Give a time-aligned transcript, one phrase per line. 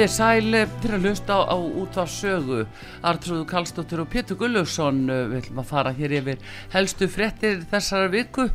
[0.00, 2.62] Þið sæl til að hlusta á, á útvar sögu.
[3.04, 8.46] Artrúðu Kallstóttur og Pétur Gullarsson við ætlum að fara hér yfir helstu frettir þessara viku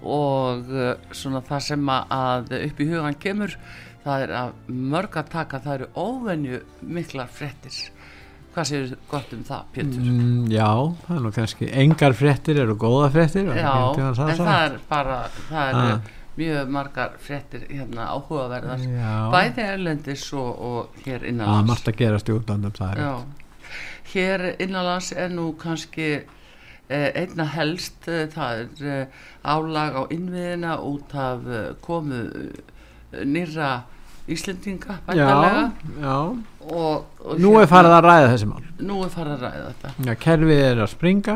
[0.00, 3.58] og uh, svona það sem að upp í hugan kemur
[4.06, 4.56] það er að
[4.96, 6.64] mörg að taka það eru óvenju
[6.96, 7.76] miklar frettir
[8.56, 10.08] hvað séu gott um það Pétur?
[10.08, 10.72] Mm, já,
[11.04, 15.64] það er nú kannski engar frettir eru góða frettir Já, en það er bara það
[15.68, 18.82] er ah mjög margar frettir hérna áhugaverðar.
[18.90, 19.14] Já.
[19.34, 23.02] bæði erlendis og, og hér Það er innanlands margt að gerast í útlandum það er
[23.04, 23.12] Já.
[24.14, 26.08] hér innanlands er nú kannski
[26.88, 33.24] eh, einna helst eh, það er eh, álag á innviðina út af eh, komu eh,
[33.24, 33.72] nýra
[34.24, 35.26] Íslendinga já,
[36.00, 36.14] já.
[36.64, 38.62] og, og Nú er farið að ræða þessi mál.
[38.80, 40.14] Nú er farið að ræða þetta.
[40.22, 41.34] Kerfið er að springa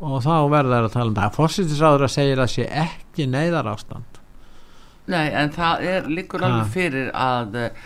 [0.00, 3.70] og þá verður það að tala um það Fórsýttisáður að segja að sé ekki neyðar
[3.72, 4.22] ástand
[5.06, 7.84] Nei, en það er líkur alveg fyrir að uh,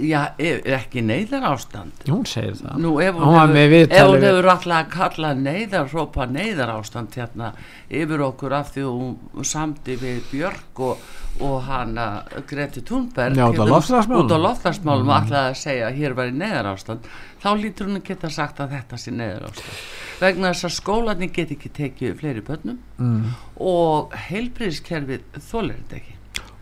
[0.00, 4.74] já, er er ekki neyðar ástand Hún segir það Nú, ef Hún hefur, hefur alltaf
[4.78, 7.52] að kalla neyðar, hrópa neyðar ástand hérna
[7.90, 11.06] yfir okkur af því hún samdi við Björk og,
[11.44, 12.08] og hana
[12.48, 14.24] Greti Thunberg Já, út af hérna, loftslagsmálum.
[14.24, 15.12] út á loftlagsmálum Mhm.
[15.12, 15.16] mm.
[15.20, 17.08] alltaf að segja að hér var í neyðar ástand
[17.42, 19.78] þá lítur hún að geta sagt að þetta sé neyðar ástand
[20.20, 23.34] vegna þess að skólarnir get ekki tekið fleiri börnum mm.
[23.60, 26.14] og heilbriðskerfið þólir þetta ekki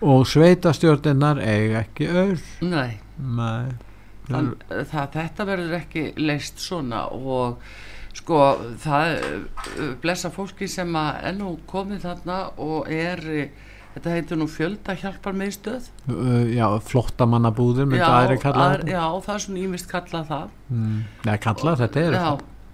[0.06, 3.05] og sveitastjórninnar eiga ekki Nei, Nei
[4.26, 4.48] Þann,
[4.90, 7.60] það, þetta verður ekki leist svona og
[8.16, 8.40] sko
[8.82, 14.48] það uh, blessa fólki sem að ennú komið þarna og er uh, þetta heitir nú
[14.50, 20.28] fjölda hjálpar meðstöð Uh, já, flottamannabúður myndi aðri þetta já, það er svona ímist kallað
[20.32, 20.50] það.
[20.72, 20.98] Mm.
[21.28, 22.28] Nei, kalla þetta er já,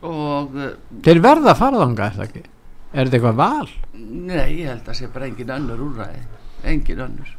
[0.08, 0.58] og
[1.06, 2.44] Þeir verða að fara þanga, er það ekki?
[2.92, 3.70] Er þetta eitthvað val?
[4.02, 6.26] nei, ég held að sé bara engin önnur úrræði.
[6.68, 7.30] Engin önnur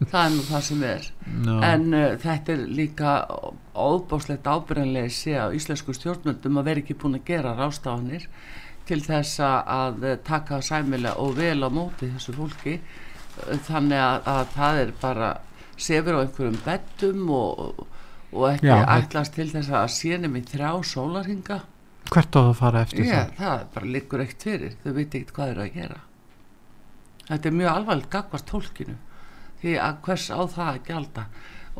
[0.00, 1.58] það er nú það sem er No.
[1.62, 3.10] en uh, þetta er líka
[3.74, 8.24] óbáslegt ábyrjanleysi á íslensku stjórnmyndum að vera ekki búin að gera rástafanir
[8.88, 12.80] til þess að, eh, taka sæmilega og vel á móti þessu fólki
[13.48, 15.28] Eh, þannig að, að það er bara
[15.80, 17.86] sefur á einhverjum beddum og,
[18.34, 18.82] og ekki Já.
[18.98, 21.60] ætlast til þess að sénum í þrjá sólarhinga
[22.10, 23.30] Hvert á það að fara eftir Já, það?
[23.38, 26.00] það bara liggur eitt fyrir þau veit ekkert hvað eru að gera
[27.30, 28.96] þetta er mjög alvarlegt gagvart tólkinu
[29.60, 31.26] því að hvers á það að gjalda?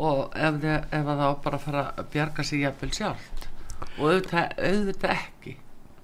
[0.01, 3.49] Og ef, þið, ef að það á bara að fara að bjarga sig jafnvel sjálft.
[3.99, 5.57] Og auðvitað, auðvitað ekki.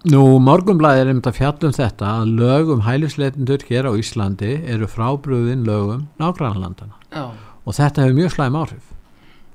[0.07, 4.87] Nú, morgunblæði er einmitt að fjalla um þetta að lögum hælisleitindur hér á Íslandi eru
[4.91, 7.33] frábrúðin lögum nágrannlandana já,
[7.65, 8.93] og þetta hefur mjög slæm áhrif.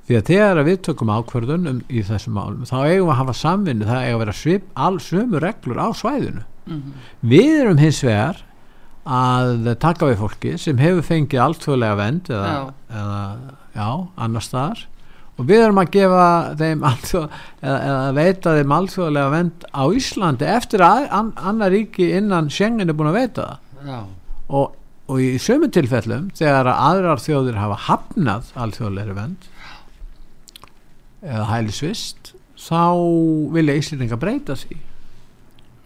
[0.09, 3.36] Því að þegar við tökum ákvörðun um, í þessum málum þá eigum við að hafa
[3.38, 6.44] samvinnu það eiga að vera svip, all sömu reglur á svæðinu.
[6.68, 6.82] Mm
[7.22, 8.44] við erum hins vegar
[9.06, 12.56] að taka við fólki sem hefur fengið alþjóðlega vend eða,
[12.91, 13.22] eða
[13.73, 13.88] já,
[14.22, 14.84] annar staðar.
[15.39, 16.25] Og við erum að gefa
[16.59, 22.51] þeim eða, eða veita þeim alþjóðlega vend á Íslandi eftir að an, annar ríki innan
[22.53, 24.03] Schengen er búin að veita það.
[24.51, 24.75] Og,
[25.09, 29.50] og í sömu tilfellum þegar að aðrar þjóðir hafa hafnað alþjóðlega vend
[31.22, 32.85] eða hælisvist þá
[33.56, 34.78] vilja Íslendinga breyta því.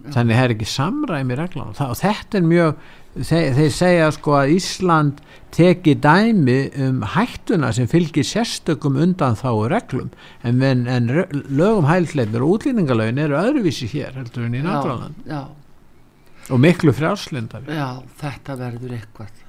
[0.06, 2.76] Þannig það er ekki samræmi Þa, og þetta er mjög
[3.16, 5.22] þeir, þeir segja sko að Ísland
[5.56, 10.10] teki dæmi um hættuna sem fylgir sérstökum undan þá reglum.
[10.44, 14.64] En, en, en lögum hælsleitur og útlýningalögin eru öðruvísi hér heldur en í
[15.30, 15.46] já,
[16.50, 19.42] og miklu frjálslindari já, þetta verður eitthvað.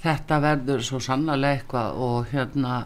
[0.00, 2.76] Þetta verður svo sannarlega eitthvað og hérna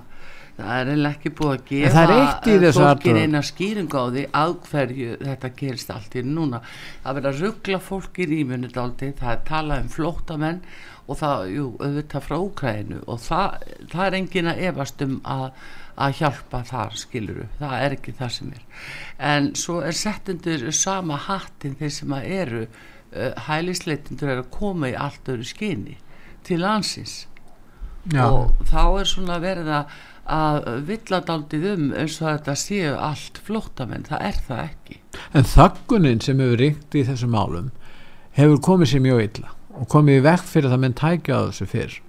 [0.57, 3.21] það er eiginlega ekki búið að gefa eh, þessu fólki athugun.
[3.21, 6.61] eina skýringu á því að hverju þetta gerist allt í núna.
[7.05, 10.61] Það verður að ruggla fólk í rýmunu dálti, það er talað um flóttamenn
[11.05, 15.45] og það, jú, auðvitað frá Úkræðinu og það, það er engin að efast um að,
[16.07, 18.65] að hjálpa þar skiluru, það er ekki það sem er.
[19.35, 24.51] En svo er sett undir sama hattin þeir sem að eru uh, hælisleitindur er að
[24.55, 25.99] koma í allt öru skyni
[26.45, 27.25] til landsins.
[28.13, 29.93] Já, og þá er svona verið að
[30.25, 35.01] að villadaldið um eins og þetta séu allt flóttamenn, það er það ekki.
[35.37, 37.73] En þöggunin sem hefur ringt í þessum málum
[38.39, 41.69] hefur komið sér mjög illa og komið í vekk fyrir það menn tækja á þessu
[41.71, 42.01] fyrr.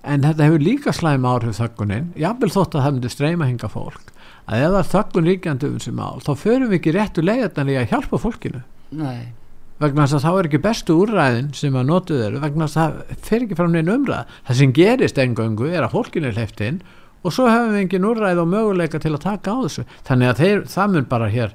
[0.00, 4.14] En þetta hefur líka slæm áhrif þöggunin, jáfnvel þótt að það myndi streyma hinga fólk,
[4.46, 7.72] að ef það er þöggun ríkjandi um þessu mál, þá förum við ekki réttu leiðarnar
[7.72, 8.62] í að hjálpa fólkinu.
[8.96, 9.32] Nei,
[9.80, 12.96] vegna þess að þá er ekki bestu úrræðin sem að notuð eru, vegna þess að
[12.96, 16.64] það fer ekki fram neina umræð, það sem gerist engöngu er að fólkinu er hleyft
[16.64, 16.80] inn
[17.20, 20.42] og svo hefum við engin úrræð og möguleika til að taka á þessu, þannig að
[20.42, 21.54] þeir, það mun bara hér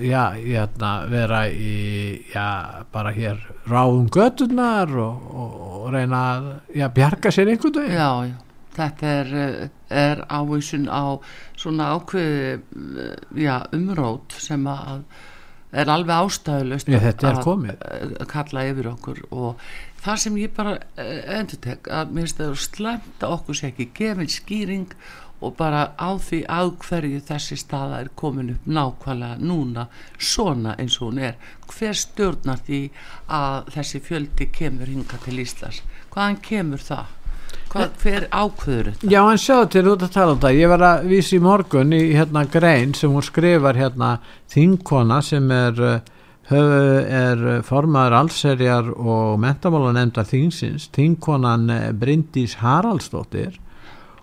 [0.00, 6.86] já, hérna, vera í já, bara hér ráðum göturnar og, og, og reyna að já,
[6.94, 7.98] bjarga sér einhvern veginn.
[7.98, 8.36] Já, já.
[8.78, 9.30] Þetta er,
[9.90, 11.18] er ávísun á
[11.58, 12.60] svona ákveði
[13.42, 15.02] já, umrót sem að
[15.72, 16.14] er alveg
[17.30, 17.78] er komið.
[18.22, 19.22] að kalla yfir okkur.
[19.30, 19.64] Og
[20.02, 20.76] það sem ég bara
[21.38, 22.42] endur tek að mér finnst
[22.78, 24.92] það að okkur sé ekki gefin skýring
[25.38, 29.86] og bara á því að hverju þessi staða er komin upp nákvæmlega núna
[30.18, 31.36] svona eins og hún er.
[31.68, 32.80] Hver stjórnar því
[33.30, 35.84] að þessi fjöldi kemur hinga til Íslands?
[36.10, 37.14] Hvaðan kemur það
[37.68, 39.08] Hvað, hver ákveður þetta?
[39.12, 40.54] Já, en sjáðu til út að tala um það.
[40.56, 44.14] Ég var að vísa í morgun í hérna grein sem hún skrifar hérna
[44.54, 45.74] þingkona sem er
[46.48, 46.70] höf,
[47.12, 47.36] er
[47.68, 53.58] formaður allserjar og mentamálanemndar þingsins þingkonan eh, Bryndís Haraldsdóttir.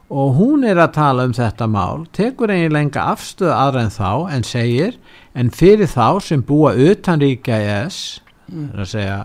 [0.10, 4.10] Og hún er að tala um þetta mál tekur eiginlega enga afstöðu aðra en þá
[4.36, 4.94] en segir
[5.34, 8.68] en fyrir þá sem búa utan ríkja ES Mm.
[8.76, 9.16] er að segja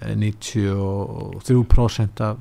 [0.00, 2.36] eh, 93% af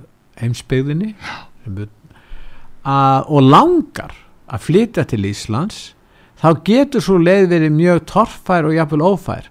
[2.87, 4.15] að, og langar
[4.47, 5.93] að flytja til Íslands
[6.41, 9.47] þá getur svo leið verið mjög torfær og jafnvel ófær.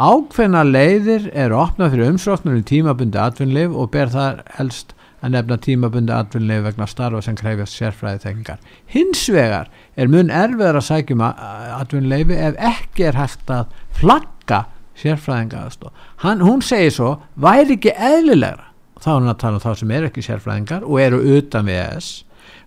[0.00, 5.58] Ákveðna leiðir eru opnað fyrir umsóknur um tímabundi atvinnleif og ber það helst að nefna
[5.60, 8.62] tímabundi atvinnleif vegna starfa sem krefjast sérfræði þengar
[8.94, 9.68] hins vegar
[10.00, 14.62] er mun erfiðar að sækjum atvinnleifi ef ekki er hægt að flagga
[15.00, 18.69] sérfræðinga aðstof hún segir svo, væri ekki eðlilegra
[19.00, 21.80] þá er hann að tala um þá sem eru ekki sérfræðingar og eru utan við
[21.84, 22.10] ES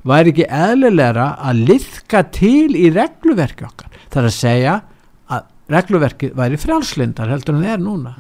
[0.08, 3.94] væri ekki eðlilegra að liðka til í regluverki okkar?
[4.10, 4.74] Það er að segja
[5.32, 8.18] að regluverki væri frjálslindar heldur en það er núna.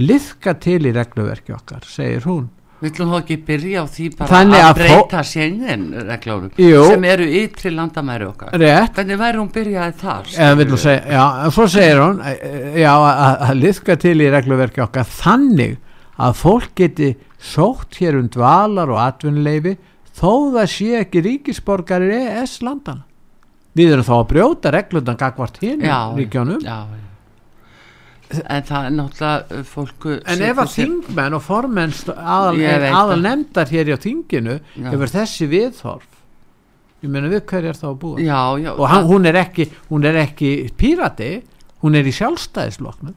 [0.00, 2.48] Liðka til í regluverki okkar segir hún.
[2.80, 6.78] Villum þá ekki byrja á því bara Þannig að, breyta sjengen reglórum Jú.
[6.88, 8.54] sem eru ytri landamæri okkar?
[8.56, 8.94] Rétt.
[8.96, 10.30] Hvernig væri hún byrjaði þar?
[10.80, 15.12] segja, já, svo segir hún eh, eh, já, að, að liðka til í regluverki okkar
[15.12, 15.76] þannig
[16.20, 19.76] að fólk geti sótt hér um dvalar og atvinnuleifi
[20.20, 23.06] þó það sé ekki ríkisborgarir ES landana
[23.78, 25.86] við erum þá að brjóta reglundan gagvart hinn
[26.18, 27.06] ríkjónum já, já.
[28.30, 32.60] En það er náttúrulega fólku en ef að þingmenn og formenn aðal,
[32.94, 36.06] aðal nefndar hér á þinginu hefur þessi viðhorf.
[37.02, 38.20] Ég meina við hverju er þá að búa?
[38.22, 41.30] Já, já, og hann, hún, er ekki, hún er ekki pírati
[41.82, 43.16] hún er í sjálfstæðisloknum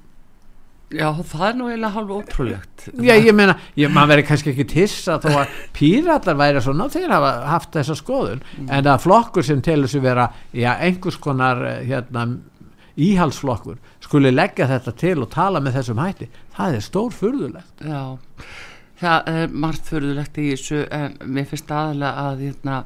[0.94, 2.86] já, það er nú eiginlega hálf ótrúlegt.
[3.04, 3.56] Já, ég meina,
[3.90, 8.44] maður verið kannski ekki tissa þó að píratar væri svona þeir hafa haft þessa skoðun
[8.68, 12.28] en að flokkur sem telur sig vera já, einhvers konar eh, hérna,
[13.00, 18.04] íhalsflokkur skuli leggja þetta til og tala með þessum hætti það er stór furðulegt Já,
[19.02, 22.78] það er margt förðulegt í þessu en mér finnst aðalega að, hérna,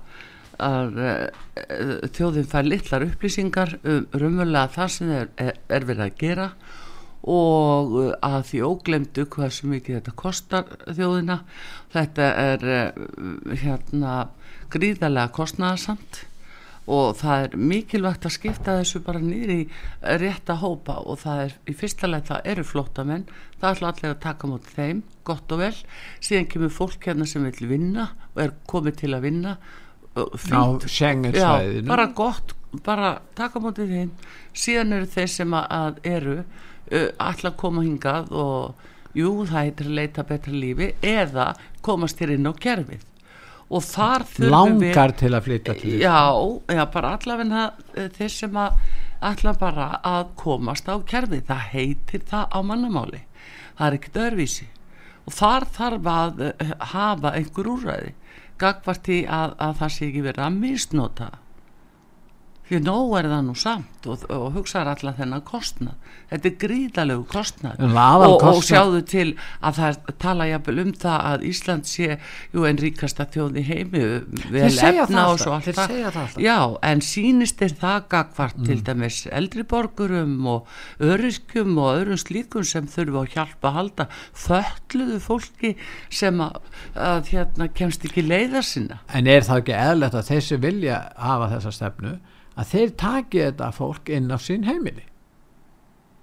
[0.64, 6.20] að uh, þjóðin fær litlar upplýsingar um raunverulega það sem er, er, er verið að
[6.24, 6.87] gera og
[7.28, 11.42] uh, að því óglemdu hversu mikið þetta kostar þjóðina.
[11.94, 13.06] Þetta er uh,
[13.64, 14.16] hérna
[14.74, 16.24] gríðarlega kostnaðarsamt
[16.88, 19.62] og það er mikilvægt að skipta þessu bara niður í
[20.22, 23.26] rétta hópa og það er í fyrsta leið það eru flóttamenn
[23.60, 25.74] það ætla allir að taka mót þeim gott og vel,
[26.24, 29.58] síðan kemur fólk hérna sem vil vinna og er komið til að vinna
[30.18, 31.52] og á fínt, já,
[31.92, 34.14] bara gott bara taka mótið þeim.
[34.58, 36.38] Síðan eru þeir sem að, að eru
[36.92, 41.52] uh, ætla að koma hingað og jú, það heitir að leita betra lífi eða
[41.86, 43.06] komast hér inn á kerfið.
[43.68, 46.06] Og þar þurfum við langar til að flytja til Íslands.
[46.06, 47.64] Já, já, bara allavegna
[47.96, 48.78] eh, þeir sem að
[49.28, 53.24] ætla bara að komast á kerfi, það heitir það á mannamáli,
[53.76, 54.70] það er ekkert öðruvísi.
[55.28, 58.14] Og þar þarf að eh, hafa einhver úrræði
[58.62, 61.28] gagvart í að, að það sé ekki verið að misnota
[62.68, 67.26] því nóg er það nú samt og, og hugsaður allar þennan kostnað þetta er gríðalegu
[67.32, 69.28] kostnað og, og sjáðu til
[69.64, 72.18] að það tala jafnvel um það að Ísland sé
[72.56, 74.04] jú en ríkasta þjóð í heimi
[74.52, 75.96] vel efna og svo allt það.
[76.18, 76.58] það já,
[76.92, 78.66] en sínist er það gagvart Mm.
[78.66, 80.68] til dæmis eldriborgurum og
[81.04, 85.74] öryrkjum og öðrum slíkum sem þurfa að hjálpa að halda fölluðu fólki
[86.10, 86.58] sem að,
[86.96, 91.52] að hérna kemst ekki leiða sinna En er það ekki eðlert að sem vilja hafa
[91.56, 92.16] þessa stefnu
[92.58, 95.06] að þeir taki þetta fólk inn á sín heimili?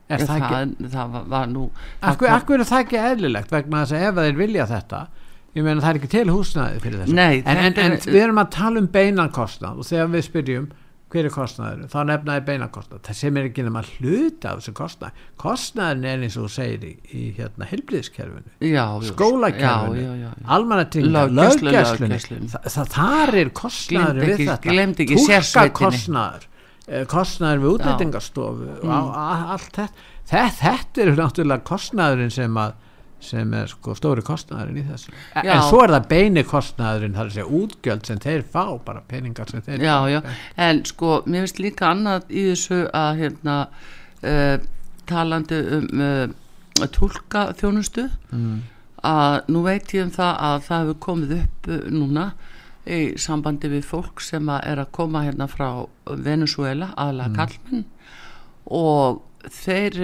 [0.05, 0.88] Er það, það, ekki?
[0.93, 1.62] það, var, nú
[2.05, 4.99] Akkur, akkur er það ekki eðlilegt vegna þess að ef þeir vilja þetta
[5.55, 8.41] ég meina það er ekki til húsnæði fyrir þessu Nei, en, en, en við erum
[8.43, 10.67] að tala um beinan kostnað og þegar við spyrjum
[11.14, 14.75] hver er kostnaður þá nefnaði beinan kostnað það sem er ekki nema hluta af þessu
[14.80, 18.50] kostnað kostnaðin er eins og þú segir í, í hérna helbriðskerfinu
[19.14, 21.09] skólakerfinu, almannatinga,
[22.75, 24.75] það, þar er kostnaður Gleymdu við þetta.
[25.28, 25.78] sérsveitinni.
[25.80, 26.49] kostnaður
[27.09, 28.90] kostnaður við útlendingastofu Mm.
[28.90, 29.88] og á- allt þetta.
[30.25, 32.73] Þetta, er náttúrulega kostnaðurinn sem að
[33.25, 35.52] sem er sko stóri kostnaðurinn í þessu en, Já.
[35.57, 39.02] en svo er það beini kostnaðurinn það er að segja útgjöld sem þeir fá bara
[39.09, 40.21] peningar sem þeir já, fá já,
[40.69, 43.59] en sko mér finnst líka annað í þessu að hérna
[44.23, 44.57] uh,
[45.11, 48.57] talandi um uh, tólka þjónustu mm.
[49.07, 52.28] að nú veit ég um það að það hefur komið upp uh, núna
[52.85, 55.69] í sambandi við fólk sem að er að koma hérna frá
[56.04, 57.37] Venezuela aðlega Mm.
[57.38, 57.85] kallmenn
[58.64, 59.97] og þeir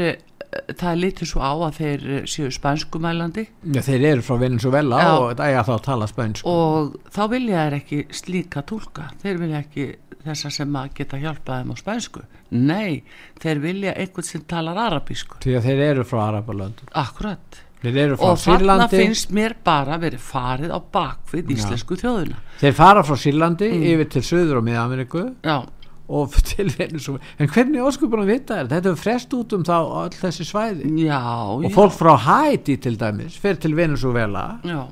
[0.80, 3.44] það litið svo á að þeir séu spænskumælandi.
[3.74, 5.10] Já, þeir eru frá Venezuela Já.
[5.14, 9.38] og það er þá að tala spönsku og þá vilja þær ekki slíka tólka þeir
[9.44, 9.86] vilja ekki
[10.26, 12.22] þessa sem að geta hjálpað þeim á spænsku.
[12.50, 13.02] Nei,
[13.40, 15.38] þeir vilja einhvern sem talar arabísku.
[15.40, 17.62] Því að þeir eru frá Arabalönd akkurat.
[17.80, 23.16] Þeir og þarna finnst mér bara verið farið á bakvið íslensku þjóðuna þeir fara frá
[23.16, 23.86] Sýrlandi Mm.
[23.94, 25.54] yfir til Suður og Miða-Ameríku já,
[26.10, 29.76] og til Venezuela en hvernig óskupur að vita er þetta er frest út um þá
[29.78, 30.90] öll þessi svæði.
[31.06, 34.82] Já, og já, fólk frá Haiti til dæmis fer til Venezuela já.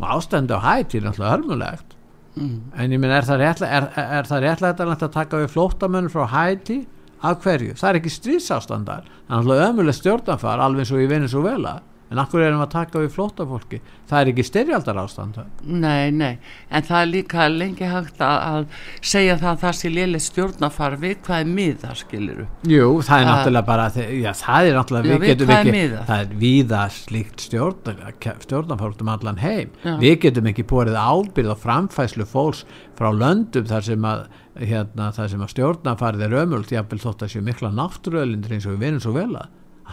[0.00, 1.96] Og ástandi á Haiti er náttúrulega hörmulegt.
[2.40, 2.70] Mm.
[2.78, 6.84] en ég minn er það réttlega að taka við flóttamönnum frá Haiti?
[7.26, 11.08] Af hverju, það er ekki stríðsástandar það er náttúrulega ömuleg stjórnanfar alveg eins og í
[11.10, 11.74] Venezuela
[12.10, 13.78] en akkur erum við að taka við flóttafólki?
[14.10, 16.38] Það er ekki styrjaldar ástandar Nei, nei,
[16.70, 18.66] en það er líka lengi hægt að, að
[19.12, 22.46] segja það að það sé lélega stjórnafar við hvað er miða, skiliru.
[22.66, 25.84] Jú, það er Að- náttúrulega bara já, það er náttúrulega, Já, við við getum ekki
[26.10, 27.96] það er víða slíkt stjórn
[28.44, 29.70] stjórnanfólk um allan heim.
[29.84, 29.94] Já.
[30.02, 32.64] við getum ekki borið ábyrð og framfæslu fólks
[32.98, 34.26] frá löndum þar sem að
[34.60, 38.74] hérna, þar sem að stjórnafarið er ömult, jáfnvel þótt að séu mikla náttúruölindir eins og
[38.76, 39.48] við vinum svo vel að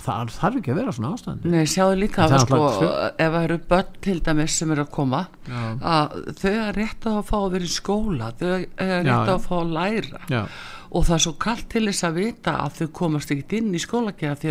[0.06, 2.62] það þarf ekki að vera svona ástandi Nei, sjáðu líka að sko,
[3.10, 5.62] ef það eru börn til dæmis sem eru að koma, Já.
[5.98, 9.32] að þau er rétt að fá að vera í skóla, þau er rétt Já, að
[9.34, 9.38] já.
[9.48, 10.24] fá að læra.
[10.32, 10.42] Já,
[10.88, 13.82] og það er svo kallt til þess að vita að þau komast ekki inn í
[13.84, 14.46] að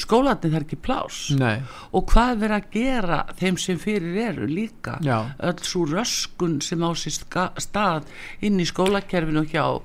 [0.00, 1.62] skólarnir það er ekki plás nei,
[1.94, 4.98] og hvað er verið að gera þeim sem fyrir eru líka?
[5.00, 7.18] Öll svo röskun sem á sér
[7.62, 8.08] stað
[8.46, 9.82] inn í skólakerfinu hjá uh,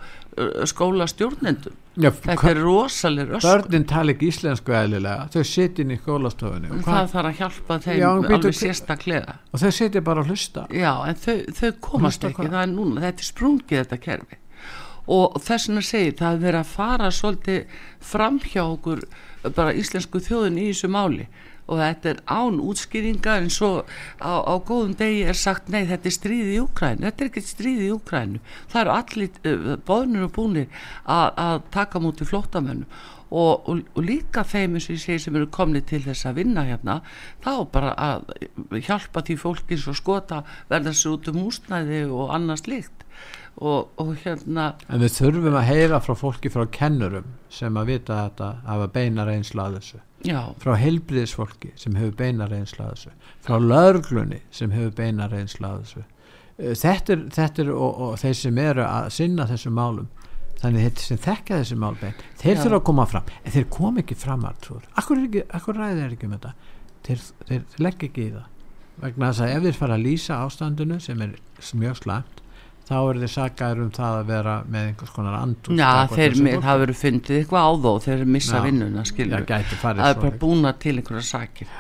[0.66, 5.28] skólastjórnendum já þetta er rosaleg röskun börnin tala ekki íslensku eðlilega.
[5.34, 6.72] Þau sitja inn í skólastofunni.
[6.72, 9.36] Og, það hvað- þarf að hjálpa þeim Já, alveg sérstaklega.
[9.54, 10.68] Og þau sitja bara að hlusta.
[10.72, 12.54] Já en þau, þau komast Hlusta ekki.
[12.64, 14.38] er núna, þetta er sprungið þetta kerfi.
[15.08, 17.66] Og þess vegna segir það er verið að fara svolítið
[18.02, 19.04] fram hjá okkur
[19.56, 21.28] bara íslensku þjóðin í þessu máli
[21.66, 23.72] og þetta er án útskýringa en svo
[24.22, 27.44] á, á góðum degi er sagt nei þetta er stríð í Úkrænu þetta er ekki
[27.46, 28.42] stríð í Úkrænu
[28.72, 32.88] það eru allir uh, boðnir og búnir að, taka múti flóttamönnum.
[33.36, 36.38] Og, og, og líka þeim eins og ég segi sem eru komni til þess að
[36.44, 37.00] vinna hérna
[37.44, 38.28] þá bara að
[38.86, 43.05] hjálpa því fólki svo skota verða sér út um húsnæði og annað slíkt
[43.58, 48.18] og, og hérna en við þurfum að heyra frá fólki frá kennurum sem að vita
[48.26, 50.02] þetta hafa beina reynsla að þessu.
[50.26, 53.16] Já, frá heilbriðisfólki sem hefur beina reynsla að þessu.
[53.46, 56.06] Frá lörglunni sem hefur beina reynsla að þessu.
[56.58, 60.12] Eh, þetta er, þetta er og, og þeir sem eru að sinna þessum málum
[60.60, 63.34] þannig þeir sem þekka þessi mál bein þeir þurfa að koma fram.
[63.44, 66.54] En þeir kom ekki fram artrúr akkur, er akkur ræðir þeir ekki um þetta?
[67.06, 68.52] Þeir, þeir legg ekki í það.
[68.96, 71.36] Vegna þess að ef þeir fara að lýsa ástandinu sem er
[71.76, 72.42] mjög slæmt
[72.86, 76.58] þá eru þeir sagaður um það að vera með einhvers konar andúð já þeir, með,
[76.66, 79.06] það verður fundið eitthvað á þó þeir missa vinnuna
[79.82, 81.72] farið það er bara búna til einhverja sakir.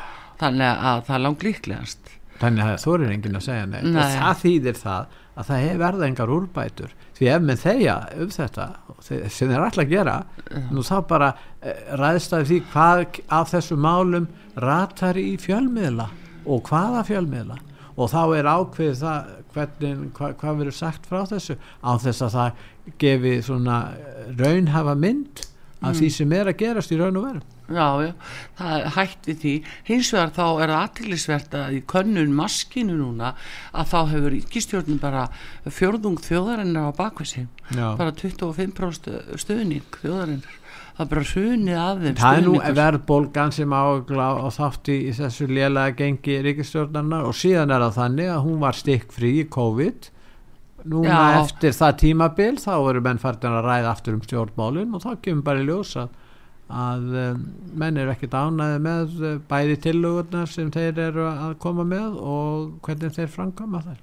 [0.41, 2.15] Þannig að það er langt líklegast.
[2.41, 3.85] Þannig að þú er enginn að segja neitt.
[3.87, 4.01] Nei.
[4.01, 6.95] og það þýðir það að það verða engar úrbætur.
[7.15, 8.65] Því ef menn þegja um þetta
[9.05, 10.15] sem þeir að gera
[10.73, 11.29] nú þá bara
[11.61, 13.05] eh, ræðst að því hvað
[13.37, 14.27] af þessu málum
[14.59, 16.09] ratar í fjölmiðla
[16.45, 17.57] og hvaða fjölmiðla
[17.95, 22.33] og þá er ákveðið það hvernig, hva, hvað verður sagt frá þessu á þess að
[22.37, 22.63] það
[23.01, 23.81] gefi svona
[24.39, 25.45] raunhafa mynd
[25.85, 25.97] af Mm.
[25.99, 28.11] því sem er að gerast í raun og veru Já, já,
[28.59, 28.83] það
[29.25, 29.53] við því.
[29.87, 33.31] Hins vegar þá er það aðtillisvert að í könnun maskinu núna
[33.73, 35.23] að þá hefur ríkistjórnum bara
[35.65, 37.31] fjörðung þjóðarinnar á bakvið
[37.73, 37.87] Já.
[37.97, 39.09] bara 25%
[39.41, 40.55] stuðning þjóðarinnar.
[40.95, 45.47] Það bara hrunið af þeim Það er nú verðbólgan sem ágla og þátt í, þessu
[45.49, 50.07] lélega gengi ríkistjórnarnar og síðan er það þannig að hún var stikkfrí í COVID.
[50.85, 51.39] Núna Já.
[51.41, 55.47] eftir það tímabil þá eru menn færðin að ræða aftur um stjórnmálin og þá kemur
[55.47, 56.13] bara í ljós að,
[57.25, 57.41] um,
[57.81, 62.77] menn eru ekkert ánæði með uh, bæði tillögurnar sem þeir eru að koma með og
[62.85, 63.99] hvernig þeir framkama þær.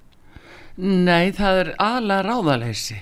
[0.83, 2.99] Nei, það er aðlega ráðaleysi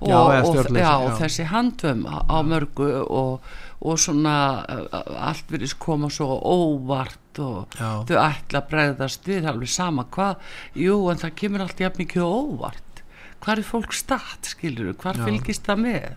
[0.00, 1.16] og, Já, og, já, já.
[1.20, 8.02] þessi handvömm á, mörgu og, og svona uh, allt virðist koma svo óvart og Já.
[8.08, 10.40] þau ætla að bregðast við alveg sama hvað
[10.76, 13.04] jú, en það kemur allt jafn mikið óvart
[13.40, 15.24] hvar er fólk statt, skilur hvar Já.
[15.28, 16.10] fylgist það með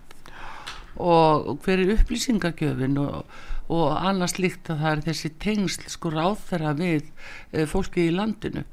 [0.94, 3.24] og og hver er upplýsingagjöfin og,
[3.72, 7.08] og annars líkt að það er þessi tengsl sko ráþæra við
[7.52, 8.64] e, fólki í landinu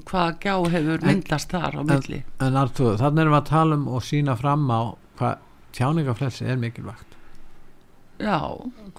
[0.00, 2.22] hvað gjá hefur myndast þar á milli?
[2.40, 4.80] En Artur, þannig erum við að tala um og sína fram á
[5.20, 5.42] hvað
[5.76, 7.18] tjáningaflelsi er mikilvægt.
[8.22, 8.38] Já,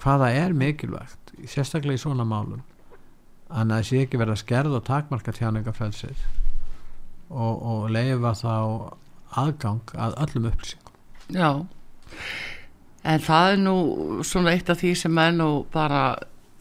[0.00, 2.62] hvaða er mikilvægt sérstaklega í svona málum?
[3.50, 6.24] Þannig að sé ekki verið að skerða og takmarka tjáningafrelsið
[7.30, 8.54] og, og leifa þá
[9.44, 10.94] aðgang að öllum upplýsingum.
[11.34, 11.50] Já.
[13.04, 13.76] En það er nú
[14.24, 16.04] svona eitt af því sem er nú bara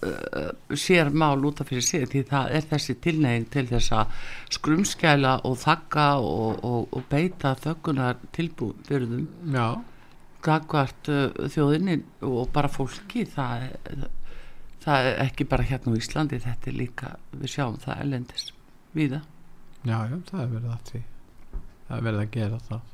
[0.04, 4.28] uh, sér mál út af fyrir sig því það er þessi tilneying til þess að
[4.58, 9.28] skrumskæla og þakka og, og, og beita þöggunar tilbúðurðum
[10.44, 13.26] gagvart uh, þjóðinni og bara fólki.
[13.30, 14.08] Það er,
[14.84, 18.50] það er ekki bara hérna á Íslandi þetta er líka, við sjáum það elendis
[18.96, 19.24] víða.
[19.84, 21.06] Já, já, það er verið að því
[21.88, 22.90] það er verið að gera það.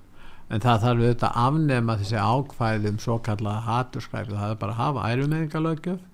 [0.49, 4.73] En það þarf auðvitað að afnema þessi ákvæði um svo kallaða haturskræfi það er bara
[4.73, 6.05] að hafa ærumeðingalöggjöf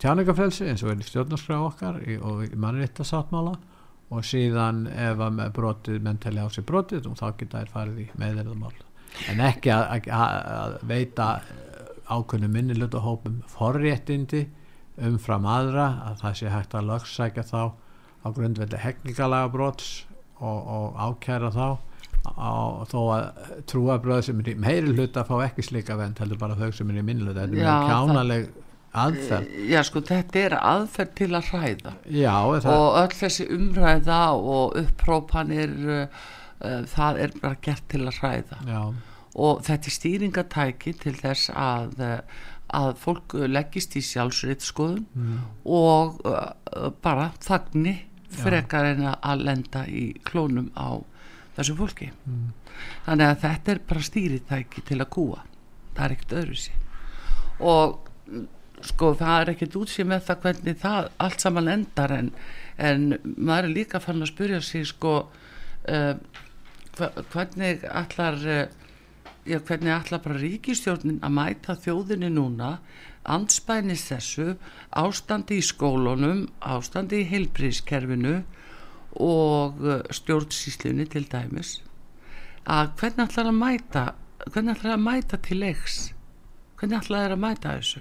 [0.00, 3.56] tjáningafrelsi eins og er í stjórnarskrá okkar og í mannréttasáttmála
[4.10, 8.00] og síðan ef að brotið menn telja á sig brotið og þá geta þær farið
[8.04, 8.74] í meðverðamál
[9.30, 11.28] en ekki að, að, að veita
[12.10, 14.46] ákveðnum minniluta hópum forréttindi
[15.06, 17.60] umfram aðra að það sé hægt að lögsækja þá
[18.20, 19.92] á grundveldi hekningalaga brots
[20.40, 21.68] og, og ákæra þá.
[22.20, 23.22] Á, þó að
[23.70, 26.98] trúabröð sem er í meiri hluta fá ekki slika vend heldur bara þau sem er
[27.00, 28.50] í minni hluta þetta er mjög kjánaleg
[28.96, 29.56] aðferð.
[29.70, 31.94] Já sko þetta er aðferð til að hræða.
[32.10, 36.22] Já, og öll þessi umræða og upprópanir uh,
[36.60, 38.62] uh, það er bara gert til að hræða.
[38.68, 38.80] Já,
[39.40, 42.00] og þetta er stýringatæki til þess að,
[42.74, 45.36] að fólk leggist í sjálfsreitskoðun mm,
[45.70, 48.00] og uh, bara þagni
[48.30, 50.98] frekar en að lenda í klónum á
[51.56, 52.10] þessu fólki.
[52.26, 52.50] Mm,
[53.06, 55.46] þannig að þetta er bara stýritæki til að kúa
[55.94, 56.86] það er ekkert öðru sér
[57.70, 57.98] og
[58.86, 62.30] sko það er ekkert útsýð með það hvernig það allt saman endar en,
[62.78, 66.14] en maður er líka fann að spyrja sig sko uh,
[67.32, 68.62] hvernig allar uh,
[69.44, 72.76] já, hvernig allar bara ríkistjórnin að mæta þjóðinni núna
[73.30, 74.54] anspænis þessu
[74.96, 78.40] ástandi í skólunum ástandi í heilbríðskerfinu
[79.20, 81.78] og uh, stjórnsýslunni til dæmis
[82.70, 84.04] að hvernig ætlar að mæta
[84.46, 85.98] hvernig ætlar að mæta til leiks?
[86.80, 88.00] Hvernig ætlar að mæta þessu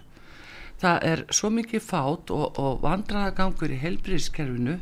[0.79, 4.77] það er svo mikið fát og, og vandraðagangur í heilbríðskerfinu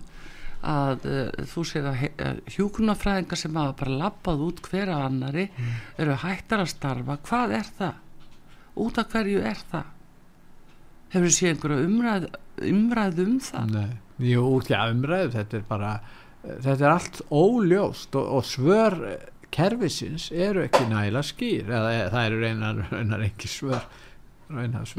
[0.67, 5.45] að uh, þú sér að uh, hjúkunarfræðingar sem hafa bara lappað út hver að annari
[5.97, 8.03] eru hættar að starfa hvað er það?
[8.77, 9.93] út af hverju er það?
[11.13, 12.29] hefur séð einhverja umræð,
[12.73, 13.73] umræð um það?
[13.73, 15.93] nei, jú, já, umræðu þetta er bara,
[16.43, 18.99] þetta er allt óljóst og, og svör
[19.53, 23.87] kerfisins eru ekki nægilega skýr eða það eru reynar, reynar ekki svör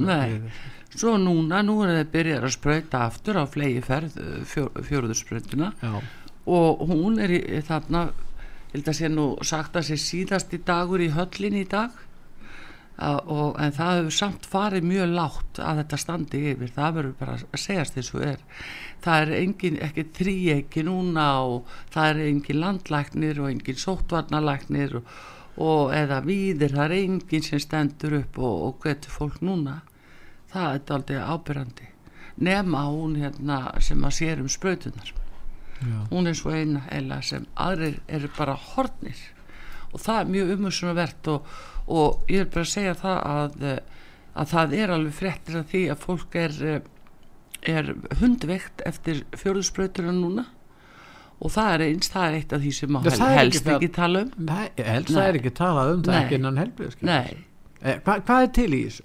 [0.04, 0.38] Nei.
[0.92, 4.16] Svo núna, nú er þeir byrjar að sprauta aftur á flegi ferð
[4.48, 5.92] fjó, fjóruðursprautuna já,
[6.48, 8.08] og hún er í, þarna
[8.72, 12.04] held að sé nú sagt að sé síðasti dagur í höllin í dag.
[12.98, 16.72] Að, og, en það hefur samt farið mjög látt að þetta standi yfir.
[16.74, 18.40] Það verður bara að segjast þess og er.
[19.04, 25.12] Það er engin, ekki þríeiki núna og það er engin landlæknir og engin sóttvarnalæknir og,
[25.58, 29.80] og eða víðir það er engin sem stendur upp og, og hvetur fólk núna.
[30.48, 31.88] Það er aldrei ábyrrandi
[32.38, 37.46] nema hún hérna sem að sér um sprautunar já, hún er svo eina eila sem
[37.58, 39.18] aðrir eru bara hornir
[39.92, 41.48] og það er mjög umhersunarvert og,
[41.86, 43.80] og ég vil bara segja það að, eh,
[44.34, 46.80] að það er alveg fréttir af því að fólk er, eh,
[47.74, 50.46] er hundveikt eftir fjóðusbrauturinn núna
[51.40, 53.64] og það er eins, það er eitt af því sem Já, hel, það ekki helst
[53.64, 55.28] það- ekki tala um Nei, helst það Nei.
[55.28, 56.22] er ekki talað um það Nei.
[56.24, 57.36] ekki innan helbriðskip nei,
[57.80, 59.02] Eh, Hva, hvað er til í þessu?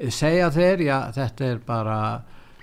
[0.00, 1.96] Eh, Segja þeir, já, þetta er bara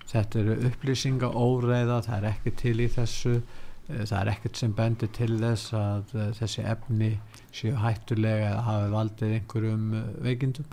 [0.10, 4.74] þetta eru upplýsinga óreiða, það er ekki til í þessu eh, það er ekkert sem
[4.74, 7.12] bendir til þess að uh, þessi efni
[7.54, 9.86] séu hættulega eða hafi valdið einhverjum
[10.26, 10.66] veikindum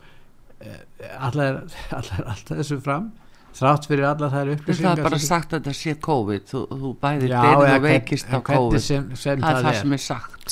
[1.18, 1.60] allar,
[1.98, 3.12] allar, allar þessu fram
[3.58, 6.42] þrátt fyrir allar þær það upplýsingar er bara sagt að þetta sé COVID.
[6.50, 8.80] Þú, þú bæðir eða og veikist á COVID.
[8.80, 9.80] sem, sem það er það er.
[9.80, 10.48] sem er sagt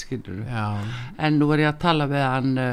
[1.18, 2.64] en nú er ég að tala við hann uh,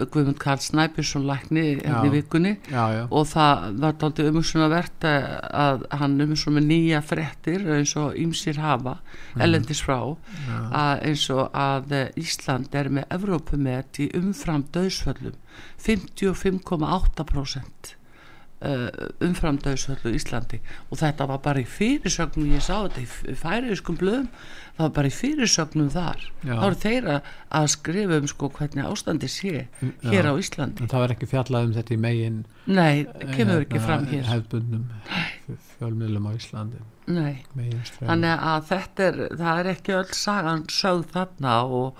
[0.00, 2.12] Guðmund Karl Snæbjörnsson lækni hérna í Já.
[2.14, 2.52] vikunni.
[2.70, 8.14] Já, já, og það var dálítið umhersunavert að hann umhersun með nýja frettir eins og
[8.16, 8.94] ýmsir hafa
[9.34, 9.40] Mhm.
[9.44, 9.98] ellendis frá
[11.04, 15.34] eins og að eh, Ísland er með Evrópumet í umfram döðsföllum
[15.78, 17.94] 55,8%
[19.24, 20.58] umfram döðsföllu í Íslandi.
[20.90, 23.00] Og þetta var bara í fyrirsögnum ég sá þetta
[23.32, 24.26] í færiðskum blöðum
[24.76, 26.22] það var bara í fyrirsögnum þar.
[26.44, 26.54] Já.
[26.56, 29.66] þá eru þeir að- skrifa um sko hvernig ástandi sé
[30.04, 30.80] hér á Íslandi.
[30.84, 34.24] En það var ekki fjallað um þetta í megin nei, kemur ekki hérna, fram hér.
[34.24, 34.84] hefðbundnum
[35.78, 36.80] fjölmiðlum á Íslandi.
[37.10, 37.42] Nei.
[37.98, 41.96] Þannig að þetta er það er ekki öll sagan sögð þarna og,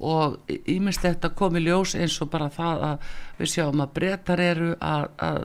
[0.00, 0.38] og
[0.70, 4.70] ímest þetta kom í ljós eins og bara það að við sjáum að breytar eru
[4.80, 5.40] að, að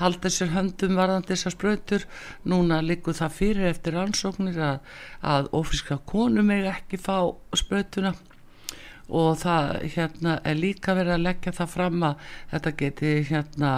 [0.00, 2.06] halda sér höndum varðandi þessar sprautur.
[2.48, 4.80] Núna liggur það fyrir eftir rannsóknir að,
[5.22, 7.18] að ofriska konu meg ekki fá
[7.56, 8.14] sprautuna.
[9.06, 13.72] Og það hérna er líka verið að leggja það fram að þetta geti hérna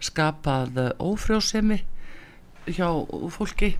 [0.00, 1.82] skapað ófrjósemi
[2.70, 2.88] hjá
[3.34, 3.74] fólki.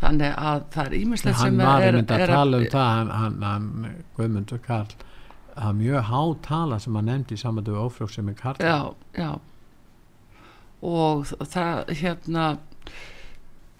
[0.00, 2.90] Þannig að það er ímislegt hann sem var er, einmitt að er tala um það
[2.94, 4.94] hann, hann, hann Guðmundur Karl
[5.50, 8.78] það er mjög há tala sem hann nefndi í samandu við ófrjóksemi Karl já,
[9.12, 9.30] já
[10.80, 12.44] og það hérna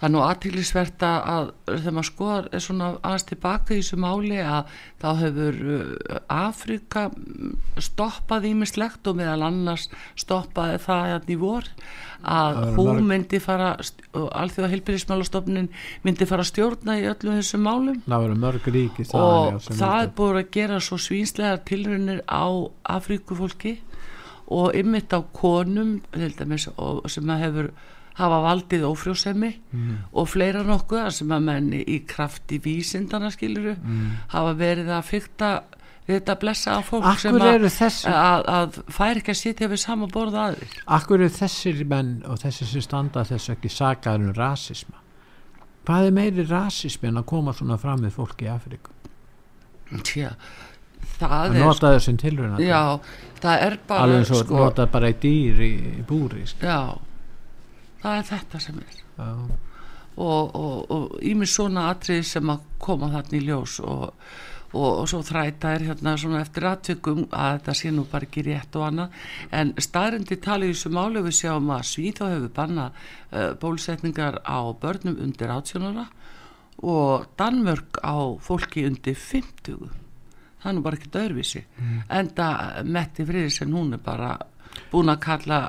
[0.00, 4.38] það er nú aðtýrlisvert að þegar maður skoðar er svona aðeins tilbaka í þessu máli
[4.40, 4.70] að
[5.02, 7.50] þá hefur uh, Afrika mm,
[7.84, 11.68] stoppað ímislegt og meðal annars stoppaði það hérna í vor
[12.20, 13.74] að hún myndi fara
[14.16, 15.68] og alþjóða heilbyrðismálastofnin
[16.04, 18.00] myndi fara að stjórna í öllum þessum málum.
[18.74, 22.44] Ríki og það er búið að gera svo svínslegar tilraunir á
[22.96, 23.78] Afríkufólki
[24.50, 27.70] og ymmit á konum dæmis, og, sem hefur
[28.20, 29.96] hafa valdið ófrjósemi Mm.
[30.12, 34.10] og fleira nokkuð sem að menni í krafti vísindana skiluru Mm.
[34.28, 35.62] hafa verið að fykta
[36.08, 37.64] við þetta blessa á fólk Akkur sem að,
[38.10, 42.38] að, að fær ekki að sitja við sama borða aðrir Akkur eru þessir menn og
[42.42, 44.96] þessir sem standa þessu ekki sagaður um rasisma
[45.86, 48.90] hvað er meiri rasismi en að koma svona fram við fólki í Afríku
[50.02, 50.34] Tjá,
[51.20, 52.82] það er nota þessum tilruna já,
[53.40, 56.66] það er bara alveg eins og sko, nota bara í dýr í, í búri sko.
[56.66, 56.80] já,
[58.02, 59.32] það er þetta sem er Já.
[60.20, 64.06] og, ímis svona atrið sem að koma þarna í ljós og,
[64.72, 68.46] og, og svo þræta er hérna svona eftir atvikum að þetta sé nú bara ekki
[68.48, 69.18] rétt og annað
[69.60, 74.60] en staðrendi tali í þessu máli við sjáum að Svíþá hefur banna uh, bólusetningar á
[74.80, 76.08] börnum undir 18 ára
[76.80, 79.99] og Danmörk á fólki undir 50
[80.62, 81.98] það nú bara ekki dörfisi mm.
[82.20, 82.48] enda
[82.84, 84.34] Metti Friðisen hún er bara
[84.90, 85.60] búin að kalla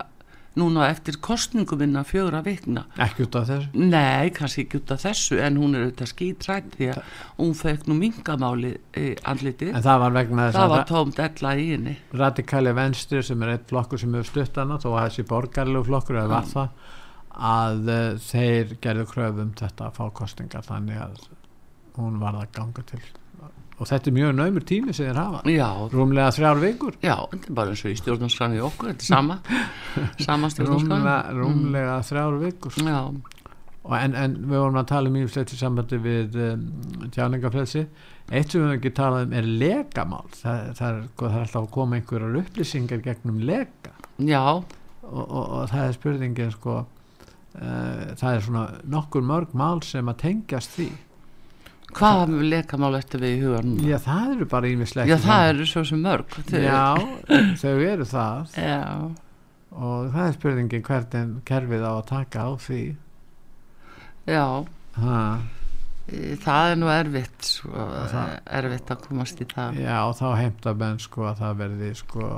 [0.60, 2.84] núna eftir kostningum innan fjögra vikna.
[3.00, 3.84] Ekki út af þessu?
[3.88, 7.88] Nei, kannski ekki út af þessu en hún er auðvitað skítrætt því að hún fekk
[7.88, 9.72] nú mingamáli í andlitið.
[9.78, 11.96] En það var vegna þess það að var tómt ella í henni.
[12.24, 16.20] Radikali venstri sem er eitt flokkur sem hefur stutt hana þó að þessi borgarlegu flokkur
[16.20, 16.92] eða var það
[17.32, 21.26] að uh, þeir gerðu kröfum þetta að fá kostingar þannig að
[21.96, 23.04] hún var að ganga til
[23.82, 25.42] og þetta er mjög naumur tími sem þeir hafa.
[25.50, 26.98] Já, rúmlega þrjár vikur.
[27.02, 29.38] Já, þetta er bara eins og í stjórnarskrani í okkur, þetta er sama.
[30.28, 32.82] Sama rúmlega, stjórnarskrani rúmlega þrjár vikur.
[33.98, 36.66] En, en við vorum að tala um íflegt í sambandi við um,
[37.10, 37.88] tjáningafrelsi
[38.32, 41.46] eitt sem við höfum ekki talað um er legamál það, það, er, sko, það er
[41.46, 46.76] alltaf að koma einhverjar upplýsingar gegnum lega já, og, og, og það er spurningin sko
[46.82, 48.66] uh, það er svona
[48.96, 50.92] nokkur mörg mál sem að tengjast því
[51.98, 53.88] hvað lekamál eftir við í huga núna?
[53.92, 56.82] já það eru bara ímislegt Já, það eru svo sem mörg já,
[57.62, 58.56] þau eru það.
[58.58, 58.82] Já,
[59.72, 62.82] og það er spurningin hvernig kerfið á að taka á því.
[64.28, 64.46] Já.
[65.02, 65.20] Ha,
[66.44, 67.72] það er nú erfitt svo,
[68.12, 69.80] það- erfitt að komast í það.
[69.80, 72.32] Já og þá heimta menn sko að það verði sko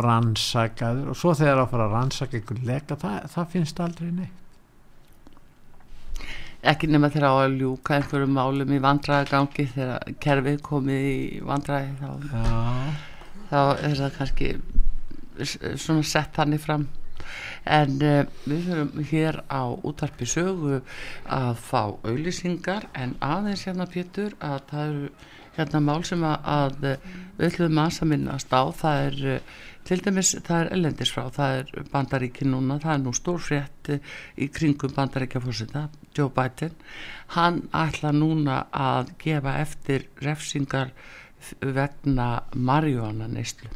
[0.00, 4.39] rannsakaður og svo þegar að fara að rannsaka ykkur leka það, það finnst aldrei neitt
[6.60, 11.94] ekki nema þegar á að ljúka einhverjum málum í vandræðagangi þegar kerfið komið í vandræði
[12.00, 12.42] þá já,
[13.50, 14.50] þá er það kannski
[15.80, 16.86] svona sett þannig fram.
[17.68, 20.80] En uh, við höfum hér á útarpi sögu
[21.30, 25.10] að fá auðlýsingar en aðeins hérna Pétur að það eru
[25.56, 26.76] hérna mál sem að, að
[27.38, 28.62] við ætlum að minnast á.
[28.82, 33.02] Það er uh, til dæmis það er ellendis frá það er bandaríki núna, það er
[33.04, 33.92] nú stórfrétt
[34.36, 36.74] í kringum bandaríkja fórsita Joe Biden.
[37.36, 40.90] Hann ætla núna að gefa eftir refsingar
[41.60, 43.70] vegna Marjóna neyslu